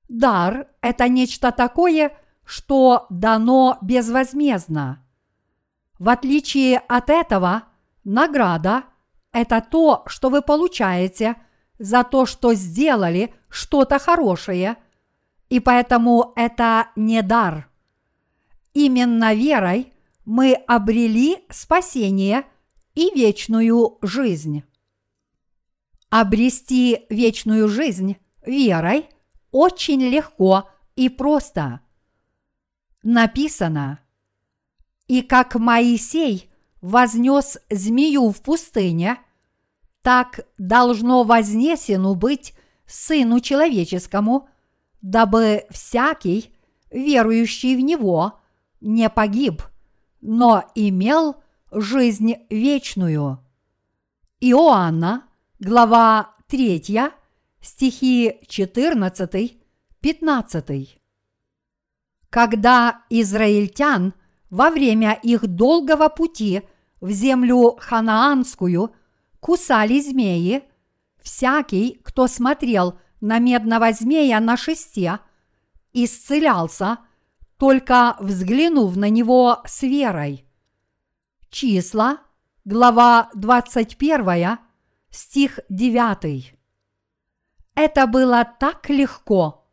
Дар– 0.08 0.68
это 0.82 1.08
нечто 1.08 1.52
такое, 1.52 2.16
что 2.44 3.08
дано 3.10 3.78
безвозмездно. 3.82 5.04
В 5.98 6.10
отличие 6.10 6.78
от 6.80 7.10
этого, 7.10 7.64
награда– 8.04 8.84
это 9.32 9.62
то, 9.62 10.04
что 10.08 10.30
вы 10.30 10.42
получаете 10.42 11.36
за 11.80 12.04
то, 12.04 12.26
что 12.26 12.54
сделали 12.54 13.34
что-то 13.50 14.00
хорошее 14.00 14.78
и 15.50 15.60
поэтому 15.60 16.34
это 16.36 16.90
не 16.96 17.22
дар. 17.22 17.70
Именно 18.74 19.34
верой 19.34 19.94
мы 20.26 20.54
обрели 20.54 21.38
спасение 21.50 22.44
и 22.94 23.12
вечную 23.16 23.98
жизнь. 24.02 24.64
Обрести 26.10 27.06
вечную 27.10 27.68
жизнь 27.68 28.18
верой 28.46 29.10
очень 29.52 30.02
легко 30.02 30.70
и 30.96 31.10
просто. 31.10 31.82
Написано, 33.04 34.00
«И 35.08 35.22
как 35.22 35.56
Моисей 35.56 36.50
вознес 36.82 37.58
змею 37.70 38.32
в 38.32 38.42
пустыне, 38.42 39.20
так 40.06 40.42
должно 40.60 41.24
вознесену 41.24 42.14
быть 42.14 42.54
Сыну 42.86 43.40
Человеческому, 43.40 44.48
дабы 45.02 45.66
всякий, 45.72 46.54
верующий 46.92 47.76
в 47.76 47.80
Него, 47.80 48.40
не 48.82 49.10
погиб, 49.10 49.64
но 50.22 50.64
имел 50.76 51.38
жизнь 51.72 52.36
вечную». 52.52 53.40
Иоанна, 54.40 55.24
глава 55.58 56.36
3, 56.50 56.84
стихи 57.60 58.42
14, 58.48 59.58
15. 60.02 61.02
Когда 62.30 63.02
израильтян 63.10 64.14
во 64.52 64.70
время 64.70 65.14
их 65.24 65.48
долгого 65.48 66.10
пути 66.10 66.62
в 67.02 67.10
землю 67.10 67.76
ханаанскую 67.80 68.94
кусали 69.46 70.02
змеи, 70.02 70.64
всякий, 71.22 72.02
кто 72.04 72.28
смотрел 72.28 73.00
на 73.22 73.38
медного 73.38 73.94
змея 73.94 74.40
на 74.40 74.58
шесте, 74.58 75.20
исцелялся, 75.94 76.98
только 77.60 78.18
взглянув 78.20 78.98
на 78.98 79.08
него 79.10 79.62
с 79.68 79.84
верой. 79.84 80.48
Числа, 81.52 82.22
глава 82.66 83.30
21, 83.36 84.58
стих 85.12 85.60
9. 85.70 86.56
Это 87.76 88.08
было 88.08 88.52
так 88.60 88.90
легко. 88.90 89.70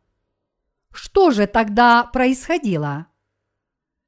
Что 0.91 1.31
же 1.31 1.47
тогда 1.47 2.03
происходило? 2.03 3.07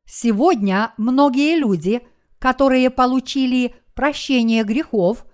Сегодня 0.06 0.94
многие 0.98 1.58
люди, 1.58 2.08
которые 2.38 2.92
получили 2.92 3.76
прощение 3.96 4.64
грехов 4.64 5.25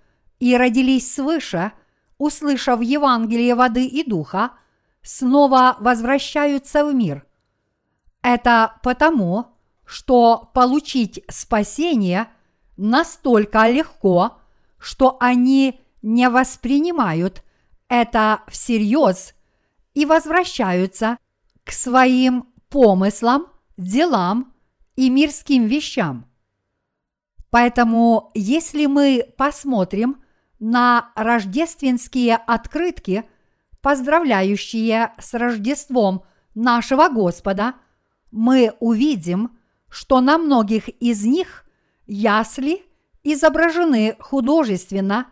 и 0.42 0.58
родились 0.58 1.14
свыше, 1.14 1.72
услышав 2.18 2.82
Евангелие 2.82 3.54
воды 3.54 3.86
и 3.86 4.04
духа, 4.04 4.52
снова 5.04 5.78
возвращаются 5.80 6.84
в 6.84 6.94
мир. 6.94 7.26
Это 8.24 8.80
потому, 8.82 9.56
что 9.86 10.50
получить 10.54 11.24
спасение 11.30 12.28
настолько 12.76 13.70
легко, 13.70 14.40
что 14.80 15.18
они 15.20 15.80
не 16.02 16.28
воспринимают 16.28 17.44
это 17.88 18.42
всерьез 18.48 19.36
и 19.94 20.06
возвращаются 20.08 21.18
к 21.64 21.72
своим 21.72 22.48
помыслам, 22.70 23.46
делам 23.78 24.54
и 24.96 25.12
мирским 25.12 25.66
вещам. 25.66 26.26
Поэтому, 27.52 28.32
если 28.34 28.88
мы 28.88 29.26
посмотрим 29.38 30.22
на 30.62 31.12
рождественские 31.16 32.38
открытки, 32.38 33.26
поздравляющие 33.82 35.12
с 35.20 35.34
Рождеством 35.34 36.24
нашего 36.56 37.10
Господа, 37.10 37.74
мы 38.32 38.74
увидим, 38.80 39.58
что 39.90 40.22
на 40.22 40.38
многих 40.38 40.88
из 40.88 41.26
них 41.26 41.66
ясли 42.08 42.86
изображены 43.24 44.16
художественно 44.22 45.28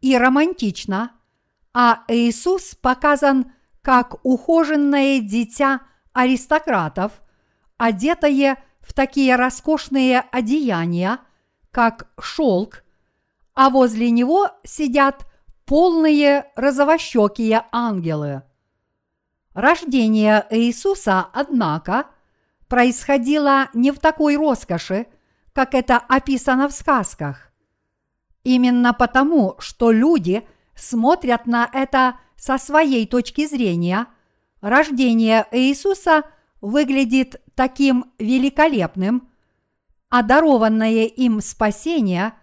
и 0.00 0.16
романтично– 0.16 1.10
а 1.74 2.04
Иисус 2.06 2.76
показан 2.76 3.52
как 3.82 4.24
ухоженное 4.24 5.18
дитя 5.18 5.80
аристократов, 6.12 7.20
одетое 7.76 8.62
в 8.80 8.92
такие 8.94 9.34
роскошные 9.34 10.20
одеяния, 10.20 11.18
как 11.72 12.08
шелк, 12.20 12.83
а 13.54 13.70
возле 13.70 14.10
него 14.10 14.50
сидят 14.64 15.26
полные 15.64 16.50
розовощекие 16.56 17.64
ангелы. 17.72 18.42
Рождение 19.54 20.46
Иисуса, 20.50 21.26
однако, 21.32 22.06
происходило 22.68 23.68
не 23.72 23.92
в 23.92 23.98
такой 23.98 24.36
роскоши, 24.36 25.06
как 25.52 25.74
это 25.74 25.96
описано 25.96 26.68
в 26.68 26.72
сказках. 26.72 27.52
Именно 28.42 28.92
потому, 28.92 29.56
что 29.58 29.90
люди– 29.90 30.46
смотрят 30.74 31.46
на 31.46 31.68
это 31.72 32.18
со 32.36 32.58
своей 32.58 33.06
точки 33.06 33.46
зрения, 33.46 34.06
рождение 34.60 35.46
Иисуса 35.50 36.24
выглядит 36.60 37.42
таким 37.54 38.12
великолепным, 38.18 39.28
а 40.08 40.22
дарованное 40.22 41.04
им 41.06 41.40
спасение 41.40 42.34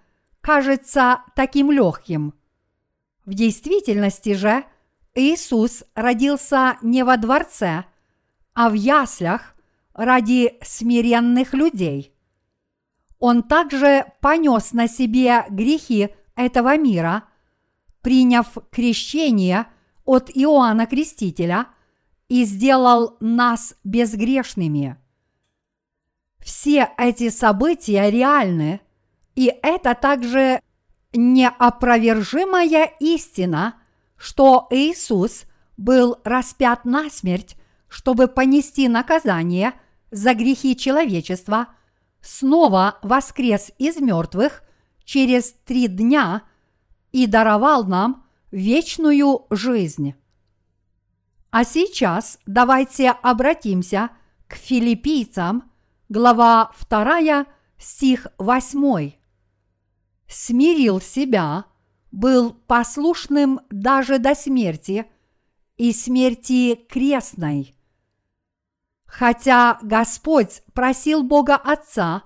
кажется 0.41 1.23
таким 1.36 1.71
легким. 1.71 2.34
В 3.25 3.34
действительности 3.34 4.34
же 4.34 4.65
Иисус 5.13 5.84
родился 5.95 6.77
не 6.82 7.04
во 7.04 7.17
дворце, 7.17 7.86
а 8.54 8.69
в 8.69 8.73
яслях 8.73 9.56
ради 9.93 10.58
смиренных 10.63 11.54
людей. 11.54 12.13
Он 13.19 13.43
также 13.43 14.12
понес 14.19 14.73
на 14.73 14.88
себе 14.88 15.45
грехи 15.49 16.10
этого 16.36 16.77
мира– 16.77 17.23
приняв 18.01 18.58
крещение 18.71 19.67
от 20.06 20.30
Иоанна 20.34 20.86
Крестителя 20.86 21.67
и 22.27 22.43
сделал 22.43 23.17
нас 23.19 23.75
безгрешными. 23.84 24.97
Все 26.39 26.91
эти 26.97 27.30
события 27.30 28.10
реальны, 28.10 28.82
и 29.45 29.60
это 29.63 29.95
также 29.95 30.62
неопровержимая 31.13 32.91
истина, 32.99 33.75
что 34.17 34.67
Иисус 34.69 35.45
был 35.77 36.17
распят 36.23 36.86
на 36.86 37.10
смерть, 37.10 37.56
чтобы 37.88 38.27
понести 38.27 38.88
наказание 38.88 39.73
за 40.12 40.34
грехи 40.34 40.75
человечества, 40.75 41.67
снова 42.21 42.99
воскрес 43.01 43.71
из 43.77 43.97
мертвых 43.97 44.63
через 45.04 45.54
три 45.65 45.88
дня– 45.88 46.43
и 47.12 47.27
даровал 47.27 47.86
нам 47.86 48.25
вечную 48.51 49.45
жизнь. 49.49 50.15
А 51.49 51.63
сейчас 51.63 52.39
давайте 52.45 53.10
обратимся 53.10 54.10
к 54.47 54.56
филиппийцам, 54.56 55.71
глава 56.10 56.71
2, 56.89 57.45
стих 57.77 58.27
8. 58.38 59.20
«Смирил 60.31 61.01
себя, 61.01 61.65
был 62.11 62.53
послушным 62.53 63.59
даже 63.69 64.17
до 64.17 64.33
смерти 64.33 65.05
и 65.77 65.91
смерти 65.91 66.75
крестной». 66.75 67.75
Хотя 69.05 69.77
Господь 69.81 70.63
просил 70.73 71.21
Бога 71.21 71.55
Отца 71.55 72.23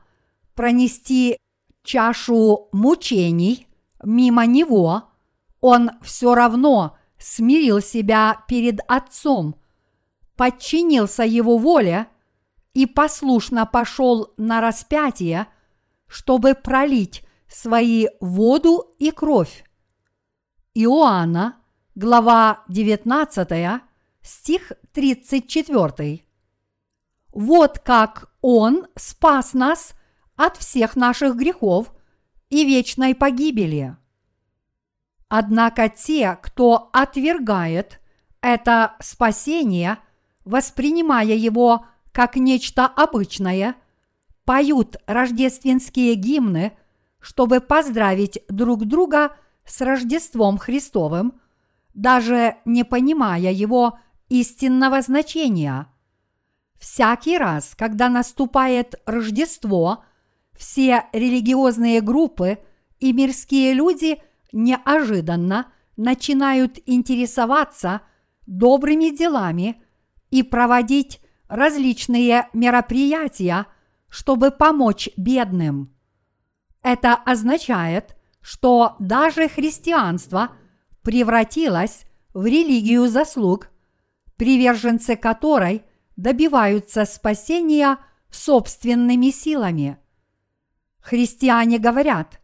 пронести 0.54 1.38
чашу 1.84 2.70
мучений– 2.72 3.68
мимо 4.06 4.46
него, 4.46 5.10
он 5.60 5.92
все 6.02 6.36
равно 6.36 6.98
смирил 7.18 7.82
себя 7.82 8.44
перед 8.48 8.80
Отцом, 8.88 9.56
подчинился 10.38 11.24
его 11.24 11.58
воле 11.58 12.08
и 12.74 12.86
послушно 12.86 13.66
пошел 13.66 14.34
на 14.38 14.62
распятие, 14.62 15.48
чтобы 16.08 16.54
пролить 16.54 17.25
свои 17.56 18.08
воду 18.20 18.94
и 19.00 19.12
кровь. 19.12 19.64
Иоанна, 20.74 21.58
глава 21.96 22.66
19, 22.68 23.82
стих 24.22 24.74
34. 24.92 26.26
Вот 27.34 27.80
как 27.80 28.30
Он 28.42 28.88
спас 28.98 29.54
нас 29.54 29.94
от 30.36 30.58
всех 30.58 30.98
наших 30.98 31.38
грехов 31.38 31.94
и 32.50 32.66
вечной 32.66 33.16
погибели. 33.16 33.96
Однако 35.30 35.88
те, 35.88 36.38
кто 36.42 36.90
отвергает 36.92 38.02
это 38.42 38.96
спасение, 39.00 40.00
воспринимая 40.44 41.36
его 41.36 41.86
как 42.12 42.36
нечто 42.36 42.86
обычное, 42.86 43.76
поют 44.44 44.98
рождественские 45.08 46.16
гимны, 46.16 46.78
чтобы 47.26 47.60
поздравить 47.60 48.44
друг 48.50 48.86
друга 48.86 49.36
с 49.66 49.82
Рождеством 49.82 50.60
Христовым, 50.60 51.42
даже 51.96 52.58
не 52.66 52.84
понимая 52.86 53.52
его 53.52 53.98
истинного 54.30 55.02
значения. 55.02 55.88
Всякий 56.78 57.40
раз, 57.40 57.74
когда 57.76 58.10
наступает 58.10 59.02
Рождество, 59.08 60.04
все 60.54 61.06
религиозные 61.14 62.00
группы 62.02 62.60
и 63.00 63.12
мирские 63.12 63.74
люди 63.74 64.22
неожиданно 64.52 65.74
начинают 65.98 66.78
интересоваться 66.86 68.02
добрыми 68.46 69.10
делами 69.10 69.82
и 70.30 70.44
проводить 70.44 71.22
различные 71.48 72.50
мероприятия, 72.54 73.66
чтобы 74.10 74.52
помочь 74.52 75.10
бедным. 75.18 75.95
Это 76.86 77.16
означает, 77.16 78.16
что 78.42 78.96
даже 79.00 79.50
христианство 79.50 80.52
превратилось 81.02 82.06
в 82.32 82.46
религию 82.46 83.08
заслуг, 83.08 83.70
приверженцы 84.36 85.16
которой 85.16 85.82
добиваются 86.16 87.06
спасения 87.06 87.98
собственными 88.30 89.32
силами. 89.32 89.98
Христиане 91.00 91.80
говорят, 91.80 92.40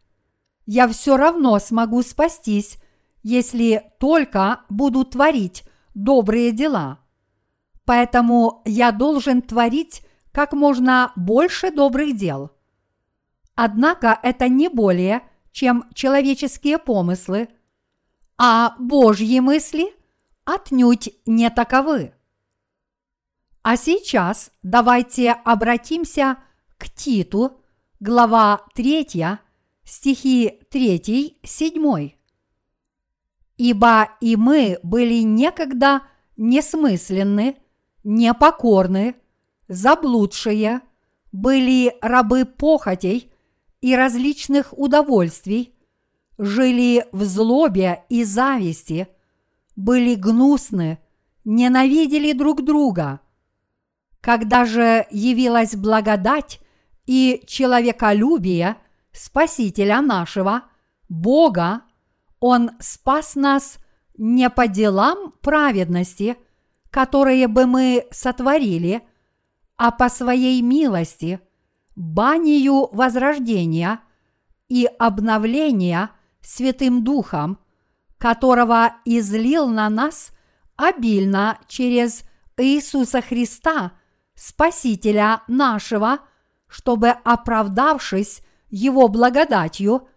я 0.66 0.88
все 0.88 1.16
равно 1.16 1.60
смогу 1.60 2.02
спастись, 2.02 2.78
если 3.22 3.92
только 4.00 4.62
буду 4.68 5.04
творить 5.04 5.62
добрые 5.94 6.50
дела. 6.50 6.98
Поэтому 7.84 8.62
я 8.64 8.90
должен 8.90 9.40
творить 9.40 10.04
как 10.32 10.52
можно 10.52 11.12
больше 11.14 11.70
добрых 11.70 12.16
дел. 12.16 12.50
Однако 13.54 14.18
это 14.22 14.48
не 14.48 14.68
более, 14.68 15.22
чем 15.52 15.84
человеческие 15.94 16.78
помыслы, 16.78 17.48
а 18.38 18.74
Божьи 18.78 19.40
мысли 19.40 19.92
отнюдь 20.44 21.10
не 21.26 21.50
таковы. 21.50 22.14
А 23.62 23.76
сейчас 23.76 24.50
давайте 24.62 25.32
обратимся 25.32 26.38
к 26.78 26.88
Титу, 26.90 27.60
глава 28.00 28.64
3, 28.74 29.38
стихи 29.84 30.60
3-7. 30.72 32.14
«Ибо 33.58 34.08
и 34.20 34.34
мы 34.34 34.80
были 34.82 35.22
некогда 35.22 36.02
несмысленны, 36.36 37.56
непокорны, 38.02 39.14
заблудшие, 39.68 40.80
были 41.30 41.96
рабы 42.00 42.44
похотей 42.44 43.31
и 43.82 43.94
различных 43.94 44.72
удовольствий, 44.72 45.74
жили 46.38 47.06
в 47.12 47.24
злобе 47.24 48.04
и 48.08 48.24
зависти, 48.24 49.08
были 49.76 50.14
гнусны, 50.14 50.98
ненавидели 51.44 52.32
друг 52.32 52.64
друга. 52.64 53.20
Когда 54.22 54.64
же 54.64 55.06
явилась 55.10 55.76
благодать 55.76 56.60
и 57.04 57.42
человеколюбие 57.46 58.78
Спасителя 59.12 60.00
нашего, 60.00 60.62
Бога, 61.10 61.82
Он 62.40 62.70
спас 62.80 63.34
нас 63.34 63.76
не 64.16 64.48
по 64.48 64.66
делам 64.66 65.34
праведности– 65.42 66.38
которые 66.92 67.48
бы 67.48 67.66
мы 67.66 68.06
сотворили, 68.10 69.02
а 69.76 69.90
по 69.90 70.10
своей 70.10 70.60
милости, 70.60 71.40
банию 72.02 72.88
возрождения 72.94 74.00
и 74.68 74.88
обновления 74.98 76.10
Святым 76.40 77.04
Духом, 77.04 77.58
которого 78.18 78.94
излил 79.04 79.68
на 79.68 79.88
нас 79.88 80.32
обильно 80.76 81.58
через 81.68 82.24
Иисуса 82.56 83.20
Христа, 83.20 83.92
Спасителя 84.34 85.42
нашего, 85.46 86.20
чтобы, 86.66 87.10
оправдавшись 87.10 88.42
Его 88.68 89.08
благодатью, 89.08 90.08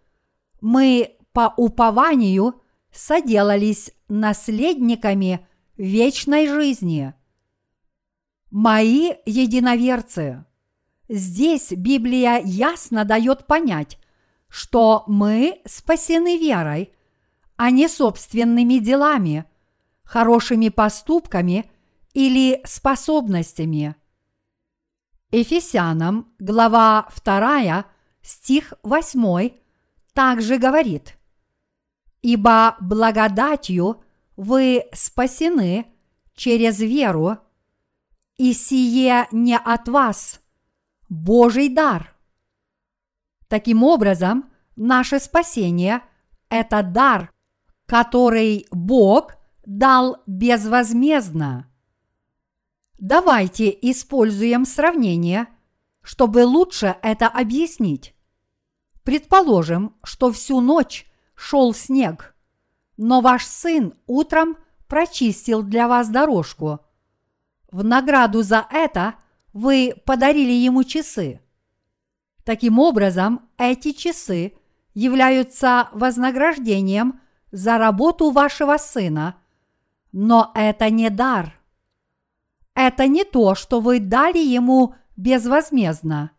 мы 0.61 1.17
по 1.33 1.53
упованию 1.57 2.61
соделались 2.91 3.91
наследниками– 4.07 5.45
вечной 5.77 6.47
жизни. 6.47 7.13
Мои 8.51 9.13
единоверцы, 9.25 10.45
здесь 11.07 11.71
Библия 11.71 12.41
ясно 12.43 13.05
дает 13.05 13.47
понять, 13.47 13.97
что 14.47 15.03
мы 15.07 15.61
спасены 15.65 16.37
верой, 16.37 16.93
а 17.57 17.71
не 17.71 17.87
собственными 17.87 18.77
делами, 18.77 19.45
хорошими 20.03 20.69
поступками 20.69 21.69
или 22.13 22.61
способностями. 22.65 23.95
Ефесянам, 25.31 26.33
глава 26.39 27.09
2, 27.23 27.85
стих 28.21 28.73
8, 28.83 29.51
также 30.13 30.57
говорит, 30.57 31.17
«Ибо 32.21 32.77
благодатью 32.79 34.03
вы 34.37 34.85
спасены 34.93 35.87
через 36.35 36.79
веру, 36.79 37.37
и 38.37 38.53
сие 38.53 39.27
не 39.31 39.57
от 39.57 39.87
вас, 39.87 40.41
Божий 41.09 41.69
дар. 41.69 42.15
Таким 43.47 43.83
образом, 43.83 44.51
наше 44.75 45.19
спасение– 45.19 46.01
это 46.49 46.83
дар, 46.83 47.31
который 47.85 48.65
Бог 48.71 49.35
дал 49.65 50.23
безвозмездно. 50.27 51.71
Давайте 52.97 53.69
используем 53.69 54.65
сравнение, 54.65 55.47
чтобы 56.01 56.45
лучше 56.45 56.95
это 57.01 57.27
объяснить. 57.27 58.15
Предположим, 59.03 59.95
что 60.03 60.31
всю 60.31 60.61
ночь 60.61 61.05
шел 61.35 61.73
снег– 61.73 62.31
но 62.97 63.21
ваш 63.21 63.45
сын 63.45 63.93
утром 64.07 64.57
прочистил 64.87 65.63
для 65.63 65.87
вас 65.87 66.09
дорожку. 66.09 66.79
В 67.71 67.83
награду 67.83 68.41
за 68.41 68.65
это 68.71 69.15
вы 69.55 69.95
подарили 70.05 70.51
ему 70.51 70.83
часы. 70.83 71.39
Таким 72.43 72.77
образом, 72.77 73.49
эти 73.57 73.93
часы 73.93 74.53
являются 74.93 75.87
вознаграждением 75.93 77.21
за 77.51 77.77
работу 77.77 78.31
вашего 78.31 78.75
сына, 78.75 79.37
но 80.11 80.51
это 80.53 80.89
не 80.89 81.09
дар. 81.09 81.57
Это 82.73 83.07
не 83.07 83.23
то, 83.23 83.55
что 83.55 83.79
вы 83.79 83.99
дали 83.99 84.39
ему 84.39 84.93
безвозмездно. 85.15 86.31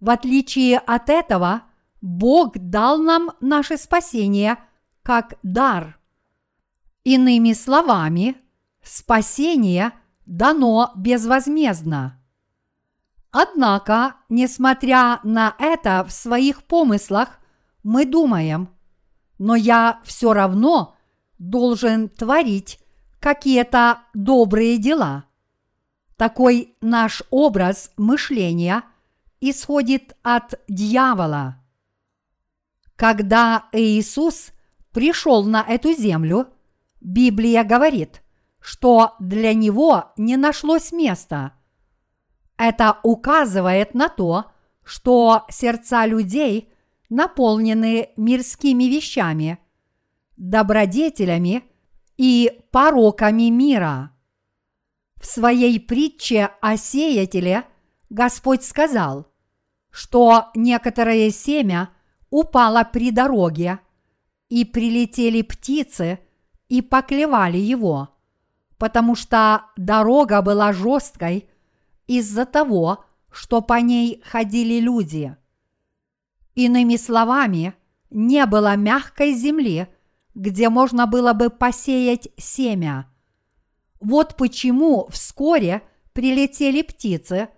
В 0.00 0.08
отличие 0.08 0.78
от 0.78 1.10
этого, 1.10 1.64
Бог 2.00 2.58
дал 2.58 2.98
нам 2.98 3.32
наше 3.40 3.76
спасение– 3.76 4.56
как 5.02 5.34
дар. 5.42 5.98
Иными 7.04 7.52
словами, 7.52 8.36
спасение 8.82 9.92
дано 10.26 10.92
безвозмездно. 10.96 12.21
Однако, 13.32 14.14
несмотря 14.28 15.18
на 15.24 15.56
это 15.58 16.04
в 16.06 16.12
своих 16.12 16.62
помыслах, 16.64 17.40
мы 17.82 18.06
думаем, 18.06 18.68
но 19.38 19.56
я 19.56 20.00
все 20.04 20.32
равно 20.32 20.94
должен 21.38 22.08
творить 22.08 22.78
какие-то 23.18 24.02
добрые 24.14 24.78
дела. 24.78 25.24
Такой 26.16 26.76
наш 26.80 27.22
образ 27.30 27.90
мышления 27.96 28.84
исходит 29.40 30.16
от 30.22 30.54
дьявола. 30.68 31.56
Когда 32.94 33.64
Иисус– 33.72 34.52
пришел 34.92 35.44
на 35.44 35.62
эту 35.62 35.92
землю, 35.94 36.48
Библия 37.00 37.64
говорит, 37.64 38.22
что 38.60 39.14
для 39.18 39.54
него 39.54 40.12
не 40.16 40.36
нашлось 40.36 40.92
места. 40.92 41.54
Это 42.62 43.00
указывает 43.02 43.92
на 43.92 44.08
то, 44.08 44.52
что 44.84 45.46
сердца 45.50 46.06
людей 46.06 46.72
наполнены 47.10 48.10
мирскими 48.16 48.84
вещами, 48.84 49.58
добродетелями 50.36 51.64
и 52.16 52.60
пороками 52.70 53.50
мира. 53.50 54.12
В 55.16 55.26
своей 55.26 55.80
притче 55.80 56.50
о 56.60 56.76
сеятеле 56.76 57.64
Господь 58.08 58.62
сказал, 58.62 59.26
что 59.90 60.50
некоторое 60.54 61.30
семя 61.30 61.90
упало 62.30 62.84
при 62.84 63.10
дороге– 63.10 63.80
и 64.52 64.66
прилетели 64.66 65.40
птицы 65.40 66.18
и 66.68 66.82
поклевали 66.82 67.56
его, 67.56 68.10
потому 68.76 69.14
что 69.14 69.64
дорога 69.78 70.42
была 70.42 70.74
жесткой 70.74 71.48
из-за 72.18 72.46
того, 72.46 73.04
что 73.30 73.62
по 73.62 73.80
ней 73.80 74.22
ходили 74.24 74.80
люди. 74.80 75.36
Иными 76.54 76.96
словами, 76.96 77.74
не 78.10 78.44
было 78.46 78.76
мягкой 78.76 79.32
земли, 79.32 79.88
где 80.34 80.68
можно 80.68 81.06
было 81.06 81.32
бы 81.32 81.50
посеять 81.50 82.28
семя. 82.36 83.08
Вот 84.00 84.36
почему 84.36 85.06
вскоре 85.08 85.82
прилетели 86.12 86.82
птицы 86.82 87.48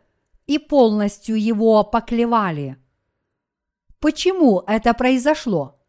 и 0.47 0.59
полностью 0.59 1.41
его 1.41 1.83
поклевали. 1.83 2.77
Почему 3.99 4.63
это 4.67 4.95
произошло? 4.95 5.81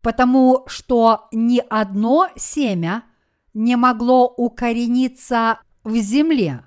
Потому 0.00 0.64
что 0.66 1.28
ни 1.30 1.62
одно 1.68 2.28
семя 2.34 3.04
не 3.52 3.76
могло 3.76 4.26
укорениться 4.26 5.60
в 5.84 5.94
земле. 5.96 6.64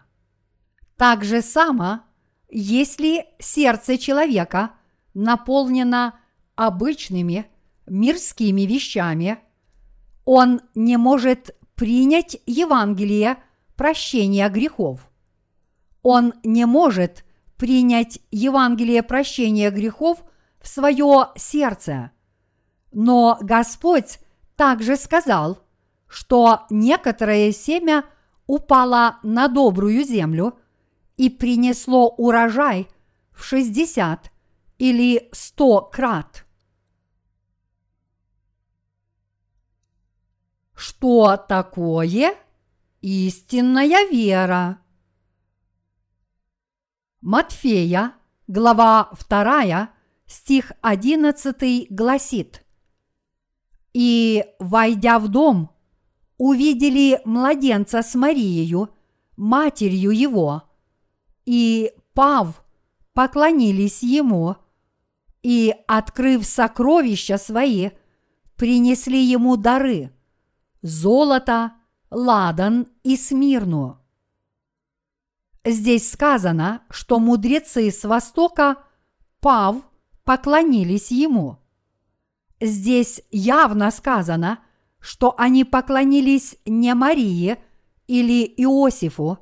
Так 0.98 1.24
же 1.24 1.42
само, 1.42 2.02
если 2.50 3.26
сердце 3.40 3.98
человека 3.98 4.72
наполнено 5.14 6.20
обычными 6.56 7.48
мирскими 7.88 8.62
вещами, 8.62 9.40
он 10.26 10.62
не 10.76 10.98
может 10.98 11.56
принять 11.76 12.38
Евангелие 12.46 13.38
прощения 13.76 14.48
грехов. 14.50 15.10
Он 16.02 16.34
не 16.44 16.66
может 16.66 17.26
принять 17.58 18.20
Евангелие 18.32 19.04
прощения 19.04 19.72
грехов 19.72 20.24
в 20.62 20.68
свое 20.68 21.30
сердце. 21.36 22.12
Но 22.92 23.38
Господь 23.42 24.20
также 24.56 24.96
сказал, 24.96 25.60
что 26.08 26.62
некоторое 26.70 27.52
семя 27.52 28.06
упало 28.46 29.18
на 29.24 29.48
добрую 29.48 30.04
землю 30.04 30.58
и 31.18 31.30
принесло 31.30 32.10
урожай 32.10 32.88
в 33.32 33.44
60 33.44 34.32
или 34.78 35.30
100 35.32 35.82
крат. 35.92 36.46
Что 40.76 41.38
такое 41.38 42.36
истинная 43.02 44.10
вера? 44.10 44.80
Матфея, 47.22 48.16
глава 48.48 49.12
2, 49.30 49.90
стих 50.26 50.72
11 50.82 51.88
гласит 51.90 52.66
«И, 53.94 54.44
войдя 54.60 55.20
в 55.20 55.30
дом, 55.30 55.72
увидели 56.38 57.22
младенца 57.24 58.02
с 58.02 58.16
Марией, 58.16 58.88
матерью 59.38 60.12
его, 60.12 60.73
и, 61.46 61.94
пав, 62.14 62.64
поклонились 63.14 64.04
ему, 64.04 64.56
и, 65.42 65.76
открыв 65.88 66.46
сокровища 66.46 67.38
свои, 67.38 67.92
принесли 68.56 69.22
ему 69.22 69.58
дары– 69.58 70.12
золото, 70.84 71.74
ладан 72.12 72.88
и 73.04 73.18
смирну. 73.18 73.98
Здесь 75.66 76.12
сказано, 76.12 76.84
что 76.90 77.20
мудрецы 77.20 77.90
с 77.90 78.04
Востока, 78.04 78.84
Пав, 79.40 79.78
поклонились 80.24 81.12
ему. 81.12 81.58
Здесь 82.62 83.22
явно 83.32 83.92
сказано, 83.92 84.60
что 85.00 85.36
они 85.38 85.64
поклонились 85.64 86.58
не 86.66 86.94
Марии 86.94 87.58
или 88.08 88.46
Иосифу, 88.46 89.40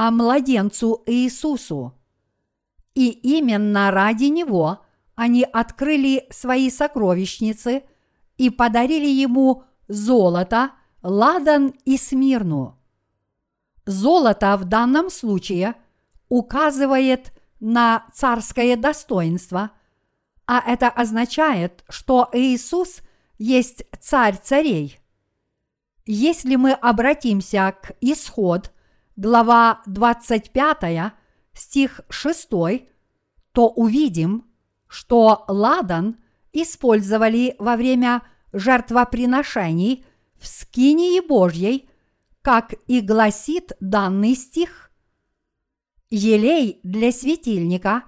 а 0.00 0.10
младенцу 0.10 1.02
Иисусу. 1.04 1.92
И 2.94 3.10
именно 3.10 3.90
ради 3.90 4.24
него 4.24 4.78
они 5.14 5.42
открыли 5.44 6.26
свои 6.30 6.70
сокровищницы 6.70 7.82
и 8.38 8.48
подарили 8.48 9.08
ему 9.08 9.64
золото, 9.88 10.70
ладан 11.02 11.74
и 11.84 11.98
смирну. 11.98 12.78
Золото 13.84 14.56
в 14.56 14.64
данном 14.64 15.10
случае 15.10 15.74
указывает 16.30 17.34
на 17.60 18.06
царское 18.14 18.78
достоинство, 18.78 19.70
а 20.46 20.62
это 20.66 20.88
означает, 20.88 21.84
что 21.90 22.26
Иисус 22.32 23.02
есть 23.36 23.84
царь 24.00 24.38
царей. 24.42 24.98
Если 26.06 26.56
мы 26.56 26.72
обратимся 26.72 27.74
к 27.82 27.92
исход, 28.00 28.72
глава 29.20 29.82
25, 29.86 31.12
стих 31.52 32.00
6, 32.08 32.50
то 33.52 33.68
увидим, 33.68 34.46
что 34.88 35.44
ладан 35.46 36.16
использовали 36.52 37.54
во 37.58 37.76
время 37.76 38.22
жертвоприношений 38.52 40.04
в 40.40 40.46
скинии 40.46 41.20
Божьей– 41.20 41.88
как 42.42 42.74
и 42.86 43.00
гласит 43.00 43.72
данный 43.80 44.34
стих. 44.34 44.90
Елей 46.08 46.80
для 46.82 47.12
светильника, 47.12 48.04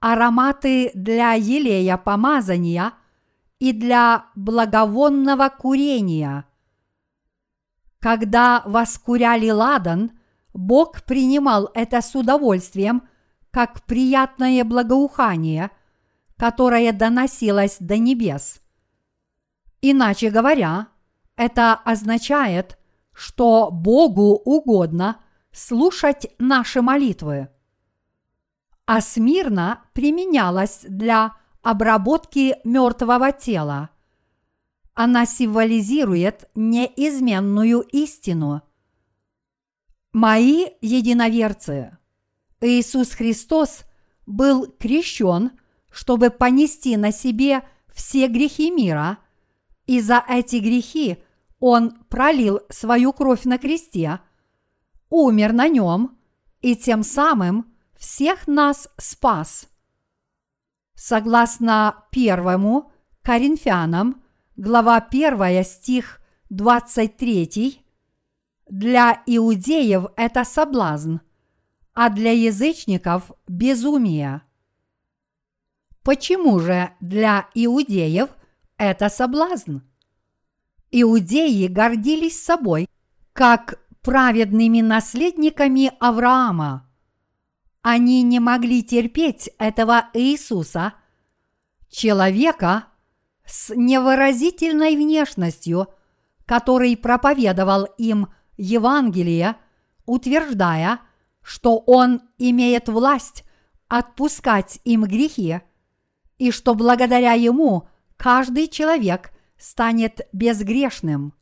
ароматы 0.00 0.90
для 0.94 1.34
елея 1.34 1.96
помазания 1.96 2.92
и 3.58 3.72
для 3.72 4.26
благовонного 4.34 5.48
курения. 5.48 6.44
Когда 8.00 8.62
воскуряли 8.66 9.50
ладан, 9.50 10.15
Бог 10.56 11.02
принимал 11.02 11.70
это 11.74 12.00
с 12.00 12.14
удовольствием, 12.14 13.02
как 13.50 13.82
приятное 13.86 14.64
благоухание, 14.64 15.70
которое 16.36 16.92
доносилось 16.92 17.76
до 17.80 17.98
небес. 17.98 18.60
Иначе 19.80 20.30
говоря, 20.30 20.88
это 21.36 21.74
означает– 21.74 22.78
что 23.16 23.70
Богу 23.72 24.34
угодно 24.44 25.20
слушать 25.50 26.28
наши 26.38 26.82
молитвы. 26.82 27.48
А 28.84 29.00
смирно 29.00 29.82
применялась 29.94 30.84
для 30.86 31.34
обработки 31.62 32.56
мертвого 32.62 33.32
тела. 33.32 33.88
Она 34.94 35.26
символизирует 35.26 36.48
неизменную 36.54 37.80
истину. 37.80 38.62
Мои 40.16 40.68
единоверцы, 40.80 41.98
Иисус 42.62 43.10
Христос 43.10 43.84
был 44.24 44.66
крещен, 44.66 45.50
чтобы 45.90 46.30
понести 46.30 46.96
на 46.96 47.12
себе 47.12 47.68
все 47.92 48.26
грехи 48.26 48.70
мира, 48.70 49.18
и 49.84 50.00
за 50.00 50.24
эти 50.26 50.56
грехи 50.56 51.18
он 51.60 51.90
пролил 52.08 52.60
свою 52.70 53.12
кровь 53.12 53.44
на 53.44 53.58
кресте, 53.58 54.20
умер 55.10 55.52
на 55.52 55.68
нем 55.68 56.16
и 56.62 56.76
тем 56.76 57.02
самым 57.02 57.76
всех 57.94 58.46
нас 58.46 58.88
спас. 58.96 59.68
Согласно 60.94 62.06
первому 62.10 62.90
Коринфянам, 63.20 64.22
глава 64.56 64.96
1 64.96 65.62
стих 65.62 66.22
23, 66.48 67.85
для 68.68 69.22
иудеев 69.26 70.06
это 70.16 70.44
соблазн, 70.44 71.16
а 71.94 72.10
для 72.10 72.32
язычников– 72.32 73.32
безумие. 73.48 74.42
Почему 76.02 76.60
же 76.60 76.90
для 77.00 77.48
иудеев 77.54 78.30
это 78.76 79.08
соблазн? 79.08 79.78
иудеи 80.90 81.66
гордились 81.66 82.42
собой, 82.42 82.88
как 83.32 83.78
праведными 84.02 84.80
наследниками 84.80 85.92
Авраама. 86.00 86.88
Они 87.82 88.22
не 88.22 88.40
могли 88.40 88.82
терпеть 88.82 89.50
этого 89.58 90.08
Иисуса, 90.14 90.94
человека 91.88 92.86
с 93.44 93.72
невыразительной 93.74 94.96
внешностью, 94.96 95.88
который 96.46 96.96
проповедовал 96.96 97.84
им 97.98 98.28
Евангелие, 98.56 99.56
утверждая, 100.04 101.00
что 101.42 101.78
он 101.78 102.22
имеет 102.38 102.88
власть 102.88 103.44
отпускать 103.88 104.80
им 104.84 105.04
грехи, 105.04 105.60
и 106.38 106.50
что 106.50 106.74
благодаря 106.74 107.32
ему 107.32 107.88
каждый 108.16 108.68
человек 108.68 109.30
станет 109.58 110.28
безгрешным. 110.32 111.34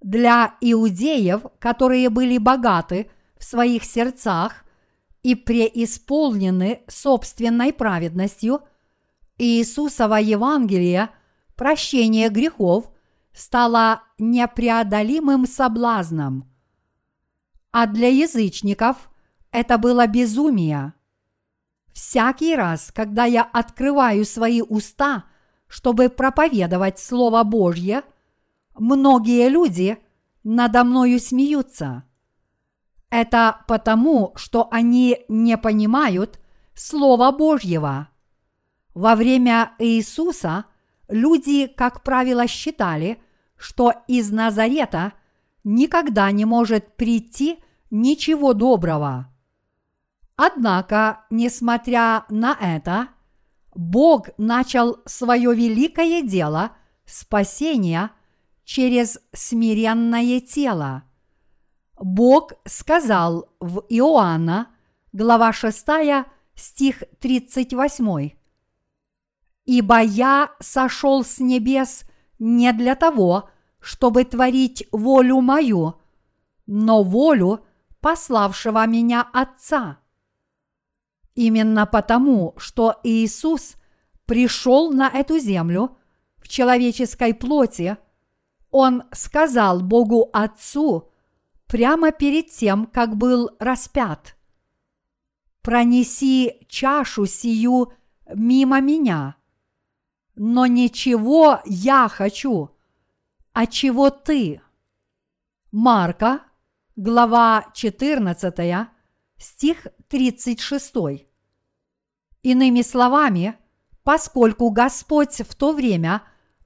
Для 0.00 0.56
иудеев, 0.60 1.42
которые 1.58 2.10
были 2.10 2.38
богаты 2.38 3.10
в 3.38 3.44
своих 3.44 3.84
сердцах 3.84 4.64
и 5.22 5.34
преисполнены 5.34 6.82
собственной 6.88 7.72
праведностью, 7.72 8.60
Иисусово 9.38 10.16
Евангелие, 10.16 11.10
прощение 11.56 12.28
грехов, 12.28 12.90
стало 13.36 14.02
непреодолимым 14.18 15.46
соблазном. 15.46 16.50
А 17.70 17.86
для 17.86 18.08
язычников 18.08 19.10
это 19.52 19.78
было 19.78 20.08
безумие. 20.08 20.94
Всякий 21.92 22.56
раз, 22.56 22.90
когда 22.92 23.26
я 23.26 23.42
открываю 23.42 24.24
свои 24.24 24.62
уста– 24.62 25.26
чтобы 25.68 26.08
проповедовать 26.08 26.98
Слово 26.98 27.42
Божье, 27.42 28.02
многие 28.74 29.48
люди 29.48 29.98
надо 30.44 30.84
мною 30.84 31.18
смеются? 31.18 32.04
Это 33.10 33.64
потому, 33.68 34.32
что 34.36 34.68
они 34.70 35.24
не 35.28 35.56
понимают 35.56 36.40
Слова 36.74 37.32
Божьего. 37.32 38.08
Во 38.94 39.14
время 39.14 39.72
Иисуса 39.78 40.66
люди, 41.08 41.66
как 41.66 42.02
правило, 42.02 42.46
считали, 42.46 43.20
что 43.56 43.92
из 44.06 44.30
Назарета 44.30 45.12
никогда 45.64 46.30
не 46.30 46.44
может 46.44 46.96
прийти 46.96 47.58
ничего 47.90 48.52
доброго. 48.52 49.32
Однако, 50.36 51.24
несмотря 51.30 52.24
на 52.28 52.56
это, 52.60 53.08
Бог 53.74 54.28
начал 54.38 54.98
свое 55.06 55.54
великое 55.54 56.22
дело 56.22 56.72
спасения 57.04 58.10
через 58.64 59.18
смиренное 59.32 60.40
тело. 60.40 61.04
Бог 61.98 62.52
сказал 62.64 63.48
в 63.60 63.84
Иоанна, 63.88 64.68
глава 65.12 65.52
6, 65.52 65.86
стих 66.54 67.02
38. 67.20 68.30
«Ибо 69.64 70.00
я 70.00 70.50
сошел 70.60 71.24
с 71.24 71.38
небес 71.38 72.04
не 72.38 72.72
для 72.72 72.94
того, 72.94 73.48
чтобы 73.80 74.24
творить 74.24 74.86
волю 74.92 75.40
мою, 75.40 75.94
но 76.66 77.02
волю 77.02 77.64
пославшего 78.00 78.86
меня 78.86 79.28
Отца». 79.32 79.98
Именно 81.36 81.84
потому, 81.84 82.54
что 82.56 82.98
Иисус 83.02 83.76
пришел 84.24 84.90
на 84.90 85.08
эту 85.08 85.38
землю 85.38 85.96
в 86.38 86.48
человеческой 86.48 87.34
плоти, 87.34 87.98
Он 88.70 89.04
сказал 89.12 89.80
Богу 89.80 90.30
Отцу 90.32 91.10
прямо 91.66 92.10
перед 92.10 92.50
тем, 92.50 92.86
как 92.86 93.16
был 93.16 93.50
распят. 93.58 94.36
«Пронеси 95.62 96.66
чашу 96.68 97.26
сию 97.26 97.92
мимо 98.34 98.80
меня, 98.80 99.36
но 100.36 100.66
ничего 100.66 101.60
я 101.64 102.08
хочу, 102.08 102.70
а 103.52 103.66
чего 103.66 104.10
ты?» 104.10 104.60
Марка, 105.72 106.42
глава 106.94 107.66
14, 107.74 108.88
стих 109.38 109.86
36. 110.08 111.26
Иными 112.42 112.82
словами, 112.82 113.56
поскольку 114.04 114.70
Господь 114.70 115.40
в 115.40 115.54
то 115.54 115.72
время 115.72 116.22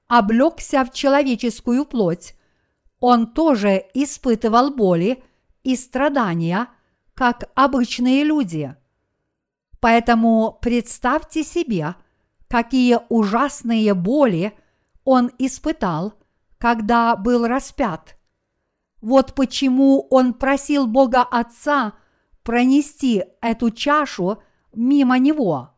облегся 0.07 0.85
в 0.85 0.93
человеческую 0.93 1.85
плоть, 1.85 2.35
Он 2.99 3.33
тоже 3.33 3.85
испытывал 3.93 4.71
боли 4.73 5.23
и 5.63 5.75
страдания, 5.75 6.67
как 7.13 7.49
обычные 7.55 8.23
люди. 8.23 8.75
Поэтому 9.79 10.59
представьте 10.61 11.43
себе, 11.43 11.95
какие 12.51 12.99
ужасные 13.09 13.95
боли 13.95 14.53
Он 15.03 15.31
испытал, 15.39 16.13
когда 16.59 17.15
был 17.15 17.47
распят. 17.47 18.17
Вот 19.01 19.33
почему 19.33 20.05
Он 20.11 20.35
просил 20.35 20.85
Бога 20.85 21.23
Отца 21.23 21.93
пронести 22.43 23.23
эту 23.41 23.71
чашу– 23.71 24.43
мимо 24.73 25.19
него. 25.19 25.71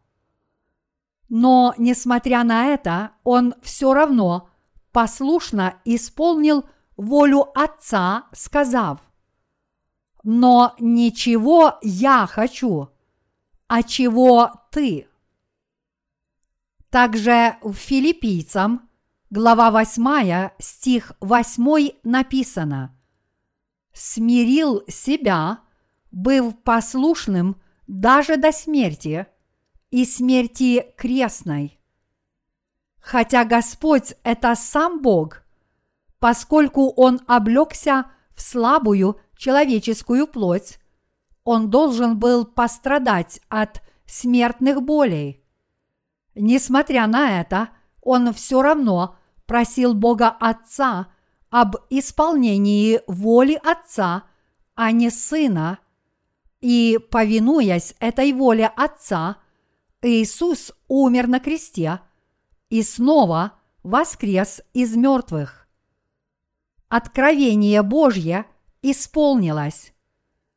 Но, 1.30 1.74
несмотря 1.78 2.44
на 2.44 2.68
это, 2.68 3.12
он 3.24 3.56
все 3.62 3.94
равно 3.94 4.50
послушно 4.92 5.80
исполнил 5.86 6.66
волю 6.96 7.48
Отца, 7.56 8.28
сказав, 8.34 9.00
«Но 10.24 10.76
ничего 10.80 11.80
я 11.82 12.28
хочу, 12.28 12.90
а 13.68 13.84
чего 13.84 14.52
ты?» 14.72 15.08
Также 16.94 17.58
в 17.64 17.74
филиппийцам, 17.74 18.88
глава 19.32 19.72
8, 19.72 20.52
стих 20.60 21.14
8 21.22 21.90
написано 22.04 22.96
«Смирил 23.94 24.84
себя, 24.88 25.62
быв 26.12 26.56
послушным 26.62 27.60
даже 27.88 28.38
до 28.38 28.52
смерти 28.52 29.26
и 29.90 30.06
смерти 30.06 30.86
крестной. 30.96 31.80
Хотя 33.00 33.44
Господь– 33.44 34.14
это 34.24 34.54
сам 34.54 35.02
Бог, 35.02 35.42
поскольку 36.20 36.90
Он 36.90 37.22
облегся 37.26 38.06
в 38.36 38.42
слабую 38.44 39.20
человеческую 39.36 40.28
плоть, 40.28 40.78
Он 41.44 41.72
должен 41.72 42.20
был 42.20 42.46
пострадать 42.46 43.42
от 43.50 43.82
смертных 44.06 44.84
болей. 44.84 45.43
Несмотря 46.36 47.08
на 47.08 47.42
это, 47.42 47.70
Он 48.02 48.34
все 48.34 48.62
равно 48.62 49.18
просил 49.46 49.94
Бога 49.94 50.30
Отца 50.30 51.08
об 51.50 51.76
исполнении 51.90 53.02
воли 53.08 53.60
Отца, 53.64 54.24
а 54.76 54.92
не 54.92 55.10
Сына– 55.10 55.80
и, 56.64 56.98
повинуясь 57.12 57.94
этой 58.00 58.32
воле 58.32 58.68
Отца, 58.68 59.36
Иисус 60.02 60.72
умер 60.88 61.28
на 61.28 61.42
кресте 61.42 62.00
и 62.70 62.82
снова 62.84 63.60
воскрес 63.84 64.62
из 64.74 64.96
мертвых. 64.96 65.68
Откровение 66.88 67.82
Божье 67.82 68.46
исполнилось. 68.82 69.94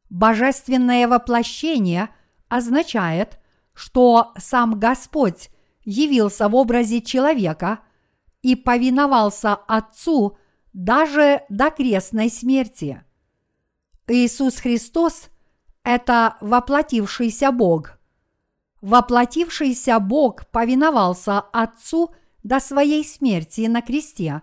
Божественное 0.08 1.08
воплощение 1.08 2.10
означает, 2.46 3.40
что 3.74 4.32
сам 4.38 4.78
Господь 4.78 5.50
явился 5.86 6.48
в 6.48 6.54
образе 6.54 7.00
человека 7.00 7.80
и 8.42 8.54
повиновался 8.54 9.54
Отцу 9.54 10.36
даже 10.74 11.42
до 11.48 11.70
крестной 11.70 12.28
смерти. 12.28 13.02
Иисус 14.06 14.56
Христос– 14.56 15.30
это 15.84 16.36
воплотившийся 16.42 17.50
Бог. 17.50 17.98
Воплотившийся 18.82 19.98
Бог 20.00 20.46
повиновался 20.48 21.38
Отцу 21.38 22.14
до 22.42 22.60
своей 22.60 23.04
смерти 23.04 23.62
на 23.62 23.80
кресте. 23.80 24.42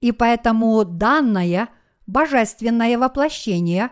И 0.00 0.12
поэтому 0.12 0.84
данное 0.84 1.68
божественное 2.06 2.98
воплощение, 2.98 3.90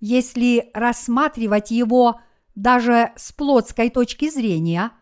если 0.00 0.70
рассматривать 0.74 1.70
его 1.70 2.20
даже 2.54 3.12
с 3.16 3.32
плотской 3.32 3.90
точки 3.90 4.30
зрения, 4.30 4.92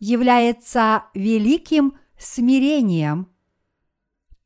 является 0.00 1.04
великим 1.14 1.96
смирением. 2.18 3.30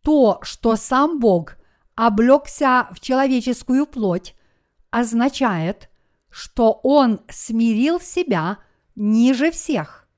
То, 0.03 0.41
что 0.43 0.77
сам 0.77 1.19
Бог 1.19 1.57
облегся 1.95 2.89
в 2.93 3.01
человеческую 3.01 3.87
плоть, 3.87 4.37
означает– 4.91 5.89
что 6.35 6.81
Он 6.83 7.21
смирил 7.29 8.01
себя 8.01 8.59
ниже 8.97 9.53
всех. 9.53 10.09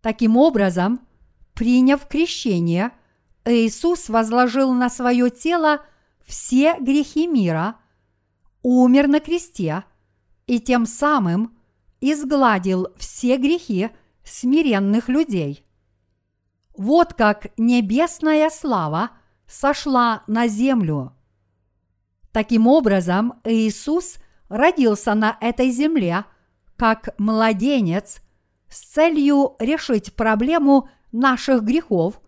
Таким 0.00 0.38
образом, 0.38 1.06
приняв 1.52 2.08
крещение, 2.08 2.92
Иисус 3.44 4.08
возложил 4.08 4.72
на 4.72 4.88
свое 4.88 5.28
тело 5.28 5.84
все 6.24 6.78
грехи 6.80 7.26
мира, 7.26 7.76
умер 8.62 9.06
на 9.06 9.20
кресте 9.20 9.84
и 10.46 10.60
тем 10.60 10.86
самым 10.86 11.58
изгладил 12.00 12.88
все 12.96 13.36
грехи 13.36 13.90
смиренных 14.24 15.08
людей. 15.08 15.66
Вот 16.76 17.14
как 17.14 17.56
небесная 17.56 18.50
слава 18.50 19.10
сошла 19.46 20.24
на 20.26 20.48
землю. 20.48 21.14
Таким 22.32 22.66
образом, 22.66 23.40
Иисус 23.44 24.16
родился 24.48 25.14
на 25.14 25.36
этой 25.40 25.70
земле 25.70 26.24
как 26.76 27.10
младенец 27.18 28.20
с 28.68 28.80
целью 28.80 29.54
решить 29.60 30.14
проблему 30.14 30.88
наших 31.12 31.62
грехов 31.62 32.20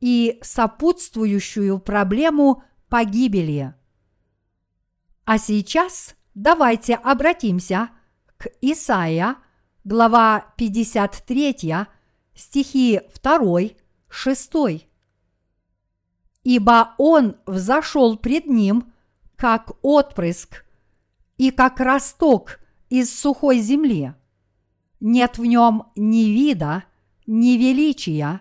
и 0.00 0.38
сопутствующую 0.42 1.78
проблему 1.78 2.62
погибели. 2.88 3.74
А 5.24 5.38
сейчас 5.38 6.14
давайте 6.34 6.94
обратимся 6.94 7.90
к 8.36 8.48
Исаия, 8.60 9.36
глава 9.84 10.52
53, 10.56 11.86
стихи 12.34 13.00
2, 13.22 13.60
6. 14.08 14.52
«Ибо 16.42 16.94
он 16.98 17.36
взошел 17.46 18.16
пред 18.16 18.46
ним, 18.46 18.92
как 19.36 19.72
отпрыск 19.82 20.64
и 21.38 21.50
как 21.50 21.80
росток 21.80 22.60
из 22.90 23.16
сухой 23.16 23.58
земли. 23.58 24.14
Нет 25.00 25.38
в 25.38 25.44
нем 25.44 25.92
ни 25.96 26.24
вида, 26.24 26.84
ни 27.26 27.56
величия, 27.56 28.40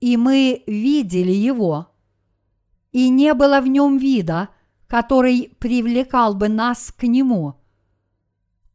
и 0.00 0.16
мы 0.16 0.62
видели 0.66 1.32
его, 1.32 1.88
и 2.92 3.08
не 3.08 3.34
было 3.34 3.60
в 3.60 3.66
нем 3.66 3.98
вида 3.98 4.48
который 4.92 5.56
привлекал 5.58 6.34
бы 6.34 6.50
нас 6.50 6.92
к 6.92 7.04
Нему. 7.04 7.54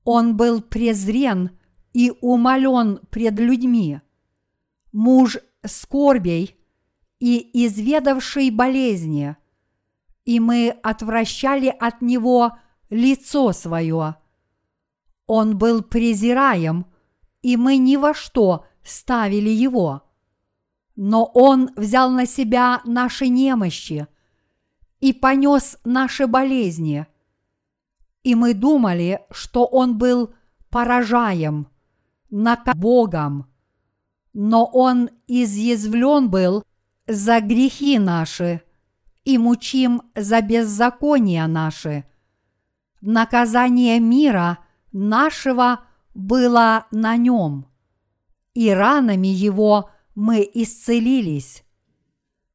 Он 0.04 0.36
был 0.36 0.64
презрен 0.64 1.52
и 1.98 2.14
умолен 2.22 3.00
пред 3.10 3.40
людьми. 3.40 4.02
Муж 4.92 5.40
скорбей 5.66 6.56
и 7.20 7.66
изведавший 7.66 8.52
болезни, 8.52 9.36
и 10.24 10.40
мы 10.40 10.78
отвращали 10.84 11.70
от 11.70 12.04
него 12.04 12.56
лицо 12.92 13.52
свое. 13.52 14.16
Он 15.26 15.58
был 15.58 15.82
презираем, 15.82 16.86
и 17.42 17.58
мы 17.58 17.78
ни 17.78 17.96
во 17.96 18.14
что 18.14 18.68
ставили 18.84 19.50
его. 19.50 20.04
Но 20.96 21.26
он 21.26 21.72
взял 21.76 22.12
на 22.12 22.28
себя 22.28 22.82
наши 22.86 23.28
немощи 23.28 24.08
и 25.00 25.14
понес 25.14 25.80
наши 25.84 26.28
болезни. 26.28 27.08
И 28.22 28.36
мы 28.36 28.54
думали, 28.54 29.22
что 29.32 29.66
он 29.66 29.98
был 29.98 30.36
поражаем, 30.70 31.70
над 32.30 32.60
Богом. 32.76 33.48
Но 34.34 34.66
он 34.66 35.10
изъязвлен 35.28 36.30
был 36.30 36.64
за 37.08 37.42
грехи 37.42 38.00
наши 38.00 38.62
и 39.26 39.38
мучим 39.38 40.02
за 40.16 40.42
беззакония 40.42 41.48
наши. 41.48 42.06
Наказание 43.02 44.00
мира 44.00 44.60
нашего 44.92 45.82
было 46.14 46.88
на 46.92 47.16
нем, 47.18 47.68
и 48.54 48.70
ранами 48.70 49.28
его 49.28 49.90
мы 50.16 50.50
исцелились. 50.54 51.64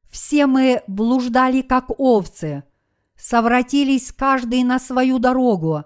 Все 0.09 0.47
мы 0.47 0.83
блуждали, 0.87 1.61
как 1.61 1.85
овцы, 1.97 2.63
совратились 3.15 4.11
каждый 4.11 4.63
на 4.63 4.79
свою 4.79 5.17
дорогу, 5.17 5.85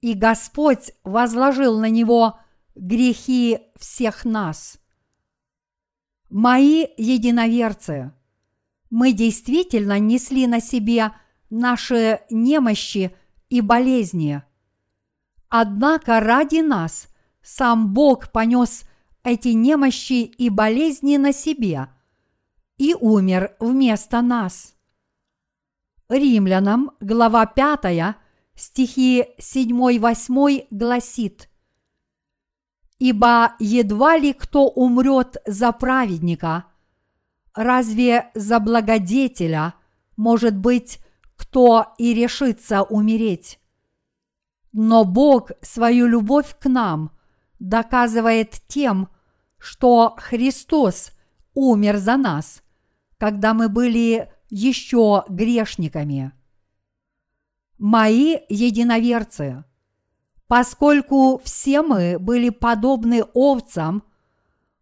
и 0.00 0.14
Господь 0.14 0.92
возложил 1.02 1.78
на 1.78 1.90
него 1.90 2.38
грехи 2.76 3.58
всех 3.76 4.24
нас. 4.24 4.78
Мои 6.30 6.86
единоверцы, 6.96 8.12
мы 8.90 9.12
действительно 9.12 9.98
несли 9.98 10.46
на 10.46 10.60
себе 10.60 11.12
наши 11.50 12.20
немощи 12.30 13.16
и 13.48 13.60
болезни. 13.60 14.42
Однако 15.48 16.20
ради 16.20 16.60
нас 16.60 17.08
сам 17.42 17.94
Бог 17.94 18.32
понес 18.32 18.84
эти 19.22 19.48
немощи 19.48 20.24
и 20.24 20.50
болезни 20.50 21.16
на 21.16 21.32
себе 21.32 21.88
и 22.78 22.94
умер 22.94 23.56
вместо 23.58 24.20
нас. 24.22 24.74
Римлянам, 26.08 26.92
глава 27.00 27.46
5, 27.46 28.16
стихи 28.54 29.24
7-8 29.38 30.66
гласит 30.70 31.48
«Ибо 32.98 33.54
едва 33.58 34.16
ли 34.18 34.32
кто 34.32 34.68
умрет 34.68 35.36
за 35.46 35.72
праведника, 35.72 36.64
разве 37.54 38.30
за 38.34 38.58
благодетеля, 38.58 39.74
может 40.16 40.56
быть, 40.56 40.98
кто 41.36 41.94
и 41.98 42.14
решится 42.14 42.82
умереть? 42.82 43.60
Но 44.72 45.04
Бог 45.04 45.52
свою 45.62 46.06
любовь 46.06 46.56
к 46.58 46.68
нам 46.68 47.10
доказывает 47.58 48.62
тем, 48.66 49.08
что 49.58 50.14
Христос 50.18 51.12
умер 51.54 51.96
за 51.96 52.16
нас, 52.16 52.62
когда 53.18 53.54
мы 53.54 53.68
были 53.68 54.30
еще 54.50 55.24
грешниками. 55.28 56.32
Мои 57.78 58.38
единоверцы, 58.48 59.64
поскольку 60.48 61.40
все 61.44 61.82
мы 61.82 62.18
были 62.18 62.50
подобны 62.50 63.24
овцам, 63.34 64.02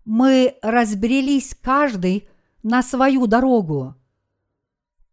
мы 0.05 0.57
разбрелись 0.63 1.55
каждый 1.61 2.29
на 2.63 2.83
свою 2.83 3.27
дорогу. 3.27 3.95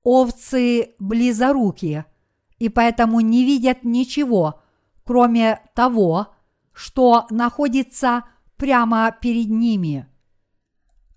Овцы 0.04 0.96
близоруки, 1.00 2.06
и 2.58 2.70
поэтому 2.70 3.20
не 3.20 3.46
видят 3.46 3.84
ничего, 3.84 4.62
кроме 5.04 5.62
того, 5.76 6.28
что 6.74 7.28
находится 7.30 8.26
прямо 8.58 9.16
перед 9.20 9.50
ними. 9.50 10.08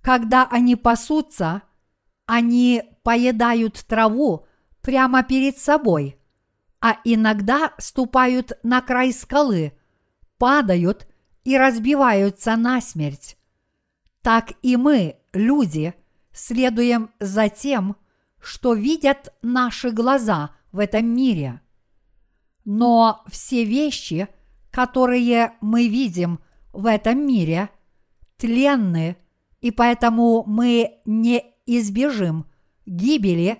Когда 0.02 0.46
они 0.50 0.76
пасутся, 0.76 1.62
они 2.26 2.82
поедают 3.02 3.84
траву 3.86 4.46
прямо 4.82 5.22
перед 5.22 5.58
собой, 5.58 6.18
а 6.84 6.98
иногда 7.02 7.72
ступают 7.78 8.52
на 8.62 8.82
край 8.82 9.10
скалы, 9.14 9.72
падают 10.36 11.08
и 11.42 11.56
разбиваются 11.56 12.56
насмерть. 12.56 13.38
Так 14.20 14.52
и 14.60 14.76
мы, 14.76 15.16
люди, 15.32 15.94
следуем 16.34 17.08
за 17.20 17.48
тем, 17.48 17.96
что 18.38 18.74
видят 18.74 19.32
наши 19.40 19.92
глаза 19.92 20.50
в 20.72 20.78
этом 20.78 21.06
мире. 21.06 21.62
Но 22.66 23.24
все 23.28 23.64
вещи, 23.64 24.28
которые 24.70 25.54
мы 25.62 25.88
видим 25.88 26.38
в 26.74 26.84
этом 26.84 27.26
мире, 27.26 27.70
тленны, 28.36 29.16
и 29.62 29.70
поэтому 29.70 30.44
мы 30.46 31.00
не 31.06 31.46
избежим 31.64 32.44
гибели, 32.84 33.58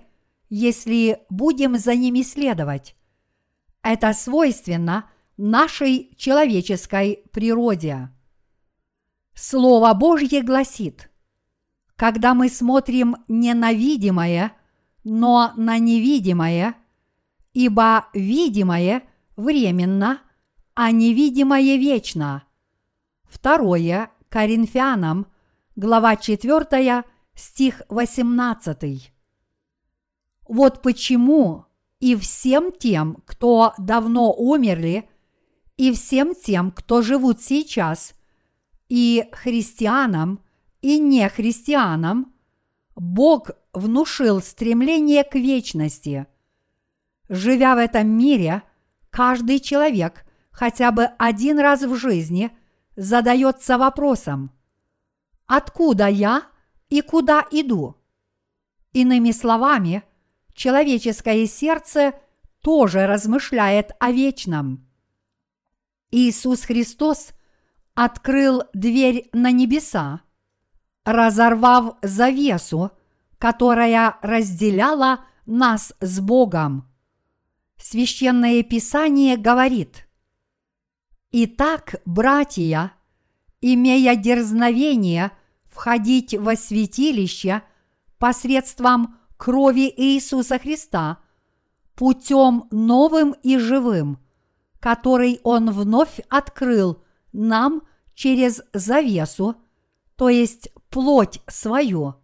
если 0.51 1.20
будем 1.31 1.79
за 1.79 1.95
ними 1.97 2.20
следовать. 2.20 2.95
Это 3.85 4.14
свойственно 4.14 5.11
нашей 5.37 6.14
человеческой 6.16 7.22
природе. 7.32 8.09
Слово 9.35 9.93
Божье 9.93 10.43
гласит, 10.43 11.11
когда 11.95 12.32
мы 12.32 12.49
смотрим 12.49 13.16
не 13.28 13.53
на 13.53 13.74
видимое, 13.74 14.57
но 15.05 15.53
на 15.57 15.76
невидимое, 15.78 16.76
ибо 17.53 18.07
видимое 18.14 19.03
временно, 19.37 20.22
а 20.72 20.91
невидимое 20.91 21.76
вечно. 21.76 22.45
Второе 23.24 24.11
Коринфянам, 24.30 25.26
глава 25.76 26.16
4, 26.16 27.05
стих 27.35 27.82
18. 27.91 29.12
Вот 30.49 30.80
почему 30.80 31.66
и 32.05 32.16
всем 32.16 32.70
тем, 32.70 33.16
кто 33.24 33.72
давно 33.78 34.30
умерли, 34.30 35.09
и 35.78 35.90
всем 35.90 36.34
тем, 36.34 36.70
кто 36.70 37.00
живут 37.00 37.40
сейчас, 37.40 38.12
и 38.90 39.26
христианам, 39.32 40.40
и 40.82 40.98
нехристианам, 40.98 42.34
Бог 42.94 43.52
внушил 43.72 44.42
стремление 44.42 45.24
к 45.24 45.34
вечности. 45.34 46.26
Живя 47.30 47.74
в 47.74 47.78
этом 47.78 48.07
мире, 48.07 48.64
каждый 49.09 49.59
человек 49.59 50.26
хотя 50.50 50.90
бы 50.90 51.05
один 51.05 51.59
раз 51.59 51.84
в 51.84 51.96
жизни 51.96 52.55
задается 52.96 53.78
вопросом, 53.78 54.50
откуда 55.46 56.09
я 56.09 56.42
и 56.90 57.00
куда 57.00 57.46
иду? 57.50 57.96
Иными 58.92 59.30
словами, 59.30 60.05
человеческое 60.55 61.46
сердце 61.46 62.14
тоже 62.62 63.07
размышляет 63.07 63.92
о 64.00 64.11
вечном. 64.11 64.88
Иисус 66.11 66.62
Христос 66.62 67.32
открыл 67.94 68.62
дверь 68.72 69.28
на 69.32 69.50
небеса, 69.50 70.22
разорвав 71.05 71.96
завесу, 72.02 72.92
которая 73.38 74.16
разделяла 74.22 75.26
нас 75.44 75.92
с 76.00 76.20
Богом. 76.20 76.90
Священное 77.76 78.62
Писание 78.62 79.36
говорит, 79.36 80.09
«Итак, 81.32 81.96
братья, 82.07 82.92
имея 83.61 84.16
дерзновение– 84.16 85.30
входить 85.74 86.34
во 86.34 86.55
святилище 86.57 87.62
посредством 88.18 89.18
крови 89.45 89.92
Иисуса 89.95 90.59
Христа 90.59 91.18
путем 91.95 92.64
новым 92.70 93.34
и 93.42 93.59
живым, 93.59 94.18
который 94.80 95.40
Он 95.45 95.70
вновь 95.70 96.20
открыл 96.30 97.05
нам 97.34 97.82
через 98.14 98.62
завесу, 98.72 99.57
то 100.16 100.30
есть 100.30 100.70
плоть 100.88 101.42
свою. 101.47 102.14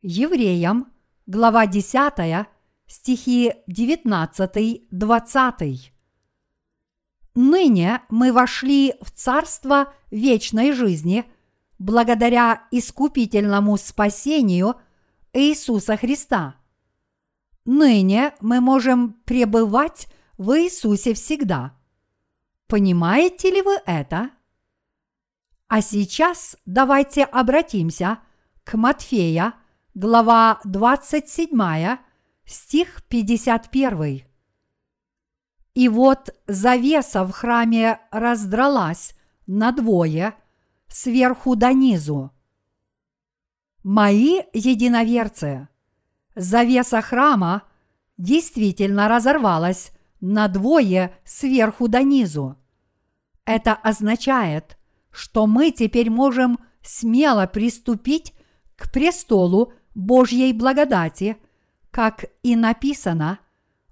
Евреям, 0.00 0.90
глава 1.26 1.66
10, 1.66 2.46
стихи 2.86 3.52
19-20. 3.68 5.90
Ныне 7.34 8.00
мы 8.08 8.32
вошли 8.32 8.94
в 9.02 9.10
царство 9.10 9.92
вечной 10.10 10.72
жизни– 10.72 11.26
благодаря 11.78 12.62
искупительному 12.70 13.76
спасению 13.76 14.76
Иисуса 15.32 15.96
Христа. 15.96 16.56
ныне 17.64 18.34
мы 18.40 18.60
можем 18.60 19.14
пребывать 19.24 20.08
в 20.38 20.58
Иисусе 20.58 21.14
всегда. 21.14 21.76
Понимаете 22.68 23.50
ли 23.50 23.62
вы 23.62 23.78
это? 23.86 24.30
А 25.68 25.82
сейчас 25.82 26.56
давайте 26.64 27.24
обратимся 27.24 28.18
к 28.64 28.74
Матфея, 28.74 29.54
глава 29.94 30.60
27, 30.64 31.98
стих 32.44 33.02
51. 33.08 34.22
И 35.74 35.88
вот 35.88 36.30
завеса 36.46 37.24
в 37.24 37.32
храме 37.32 38.00
раздралась 38.10 39.14
надвое, 39.46 40.34
сверху 40.88 41.56
до 41.56 41.72
низу. 41.72 42.30
Мои 43.88 44.40
единоверцы, 44.52 45.68
завеса 46.34 47.00
храма 47.02 47.62
действительно 48.18 49.06
разорвалась 49.06 49.92
надвое 50.20 51.16
сверху 51.24 51.86
до 51.86 52.02
низу. 52.02 52.56
Это 53.44 53.74
означает, 53.74 54.76
что 55.12 55.46
мы 55.46 55.70
теперь 55.70 56.10
можем 56.10 56.58
смело 56.82 57.46
приступить 57.46 58.34
к 58.74 58.90
престолу 58.90 59.72
Божьей 59.94 60.52
благодати, 60.52 61.36
как 61.92 62.24
и 62.42 62.56
написано 62.56 63.38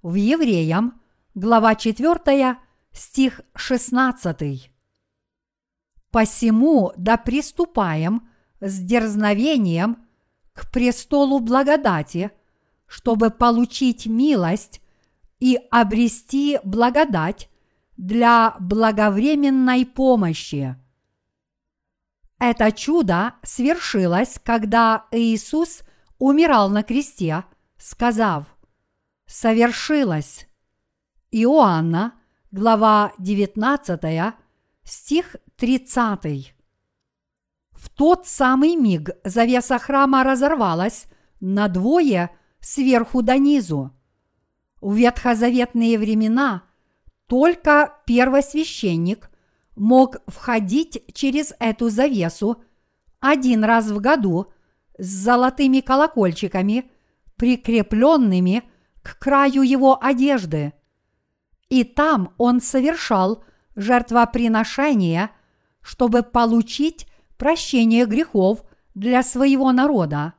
в 0.03 0.17
Евреям, 0.17 1.01
глава 1.37 1.77
4, 1.77 2.57
стих 2.91 3.43
16. 3.55 4.73
«Посему 6.11 6.93
да 6.97 7.17
приступаем 7.17 8.29
с 8.65 8.79
дерзновением 8.79 9.99
к 10.55 10.71
престолу 10.71 11.41
благодати, 11.41 12.31
чтобы 12.87 13.31
получить 13.31 14.07
милость 14.07 14.81
и 15.39 15.59
обрести 15.71 16.59
благодать 16.65 17.51
для 17.97 18.57
благовременной 18.59 19.85
помощи. 19.85 20.77
Это 22.39 22.73
чудо 22.73 23.35
свершилось, 23.43 24.41
когда 24.43 25.07
Иисус 25.11 25.83
умирал 26.19 26.71
на 26.71 26.83
кресте, 26.83 27.45
сказав 27.79 28.47
«Совершилось». 29.27 30.47
Иоанна, 31.31 32.15
глава 32.51 33.13
19, 33.19 34.35
стих 34.85 35.37
30. 35.57 36.54
В 37.85 37.91
тот 37.91 38.27
самый 38.27 38.77
миг 38.77 39.11
завеса 39.25 39.79
храма 39.79 40.25
разорвалась 40.25 41.05
надвое 41.41 42.31
сверху 42.59 43.21
до 43.21 43.37
низу. 43.37 43.91
В 44.81 44.95
ветхозаветные 44.95 45.99
времена 45.99 46.63
только 47.27 47.93
первосвященник 48.07 49.31
мог 49.77 50.17
входить 50.29 51.05
через 51.13 51.53
эту 51.59 51.91
завесу 51.91 52.65
один 53.21 53.65
раз 53.65 53.91
в 53.91 54.01
году 54.01 54.51
с 54.97 55.05
золотыми 55.05 55.81
колокольчиками, 55.81 56.91
прикрепленными 57.37 58.63
к 59.03 59.19
краю 59.19 59.61
его 59.61 60.03
одежды. 60.03 60.73
И 61.69 61.85
там 61.85 62.33
он 62.39 62.63
совершал 62.63 63.45
жертвоприношение, 63.77 65.29
чтобы 65.83 66.23
получить 66.23 67.07
прощение 67.37 68.07
грехов 68.07 68.65
для 68.95 69.23
своего 69.23 69.73
народа. 69.73 70.35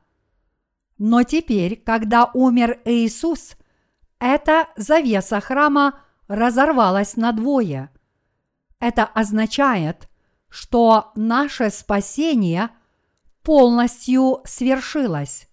Но 0.98 1.22
теперь, 1.22 1.76
когда 1.76 2.30
умер 2.32 2.80
Иисус, 2.84 3.56
эта 4.18 4.68
завеса 4.76 5.40
храма 5.40 6.00
разорвалась 6.26 7.16
надвое. 7.16 7.90
Это 8.80 9.04
означает, 9.04 10.08
что 10.48 11.12
наше 11.14 11.70
спасение 11.70 12.70
полностью 13.42 14.40
свершилось. 14.44 15.48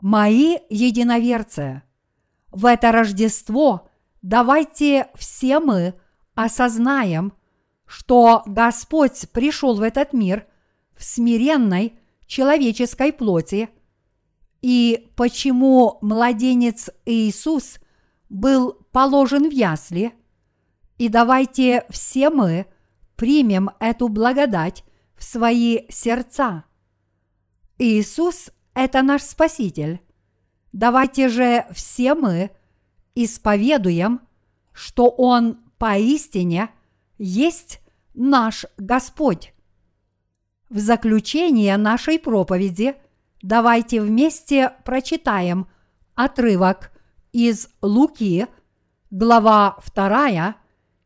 Мои 0.00 0.58
единоверцы, 0.68 1.82
в 2.50 2.66
это 2.66 2.92
Рождество 2.92 3.88
давайте 4.22 5.08
все 5.14 5.60
мы 5.60 5.94
осознаем, 6.34 7.32
что 7.86 8.42
Господь 8.46 9.28
пришел 9.32 9.76
в 9.76 9.82
этот 9.82 10.12
мир 10.12 10.46
в 10.96 11.04
смиренной 11.04 11.94
человеческой 12.26 13.12
плоти, 13.12 13.68
и 14.60 15.08
почему 15.16 15.98
младенец 16.00 16.90
Иисус 17.04 17.78
был 18.28 18.72
положен 18.90 19.48
в 19.48 19.52
ясли, 19.52 20.12
и 20.98 21.08
давайте 21.08 21.84
все 21.90 22.30
мы 22.30 22.66
примем 23.14 23.70
эту 23.78 24.08
благодать 24.08 24.84
в 25.16 25.24
свои 25.24 25.80
сердца. 25.88 26.64
Иисус– 27.78 28.50
это 28.74 29.02
наш 29.02 29.22
Спаситель. 29.22 30.00
Давайте 30.72 31.28
же 31.28 31.66
все 31.72 32.14
мы 32.14 32.50
исповедуем, 33.14 34.20
что 34.72 35.08
Он 35.08 35.58
поистине 35.78 36.70
есть 37.18 37.80
наш 38.14 38.64
Господь. 38.76 39.52
В 40.68 40.78
заключение 40.78 41.76
нашей 41.76 42.18
проповеди 42.18 42.96
давайте 43.42 44.00
вместе 44.00 44.72
прочитаем 44.84 45.68
отрывок 46.14 46.92
из 47.32 47.68
Луки, 47.82 48.46
глава 49.10 49.76
2, 49.94 50.56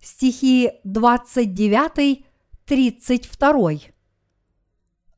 стихи 0.00 0.70
29-32. 0.84 3.82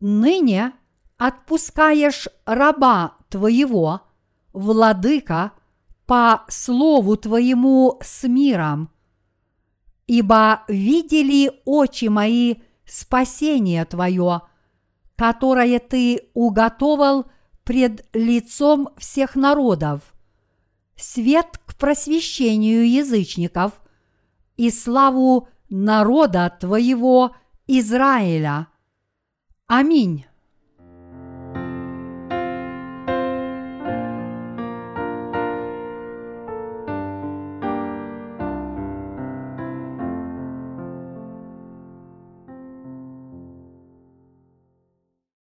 «Ныне 0.00 0.72
отпускаешь 1.16 2.28
раба 2.44 3.16
твоего, 3.28 4.00
владыка, 4.52 5.52
по 6.06 6.44
слову 6.48 7.16
твоему 7.16 8.00
с 8.02 8.26
миром, 8.26 8.90
ибо 10.12 10.62
видели 10.68 11.50
очи 11.64 12.04
мои 12.04 12.56
спасение 12.84 13.86
твое, 13.86 14.42
которое 15.16 15.78
ты 15.78 16.28
уготовал 16.34 17.30
пред 17.64 18.06
лицом 18.12 18.90
всех 18.98 19.36
народов, 19.36 20.02
свет 20.96 21.58
к 21.64 21.76
просвещению 21.76 22.86
язычников 22.86 23.80
и 24.58 24.70
славу 24.70 25.48
народа 25.70 26.54
твоего 26.60 27.34
Израиля. 27.66 28.68
Аминь. 29.66 30.26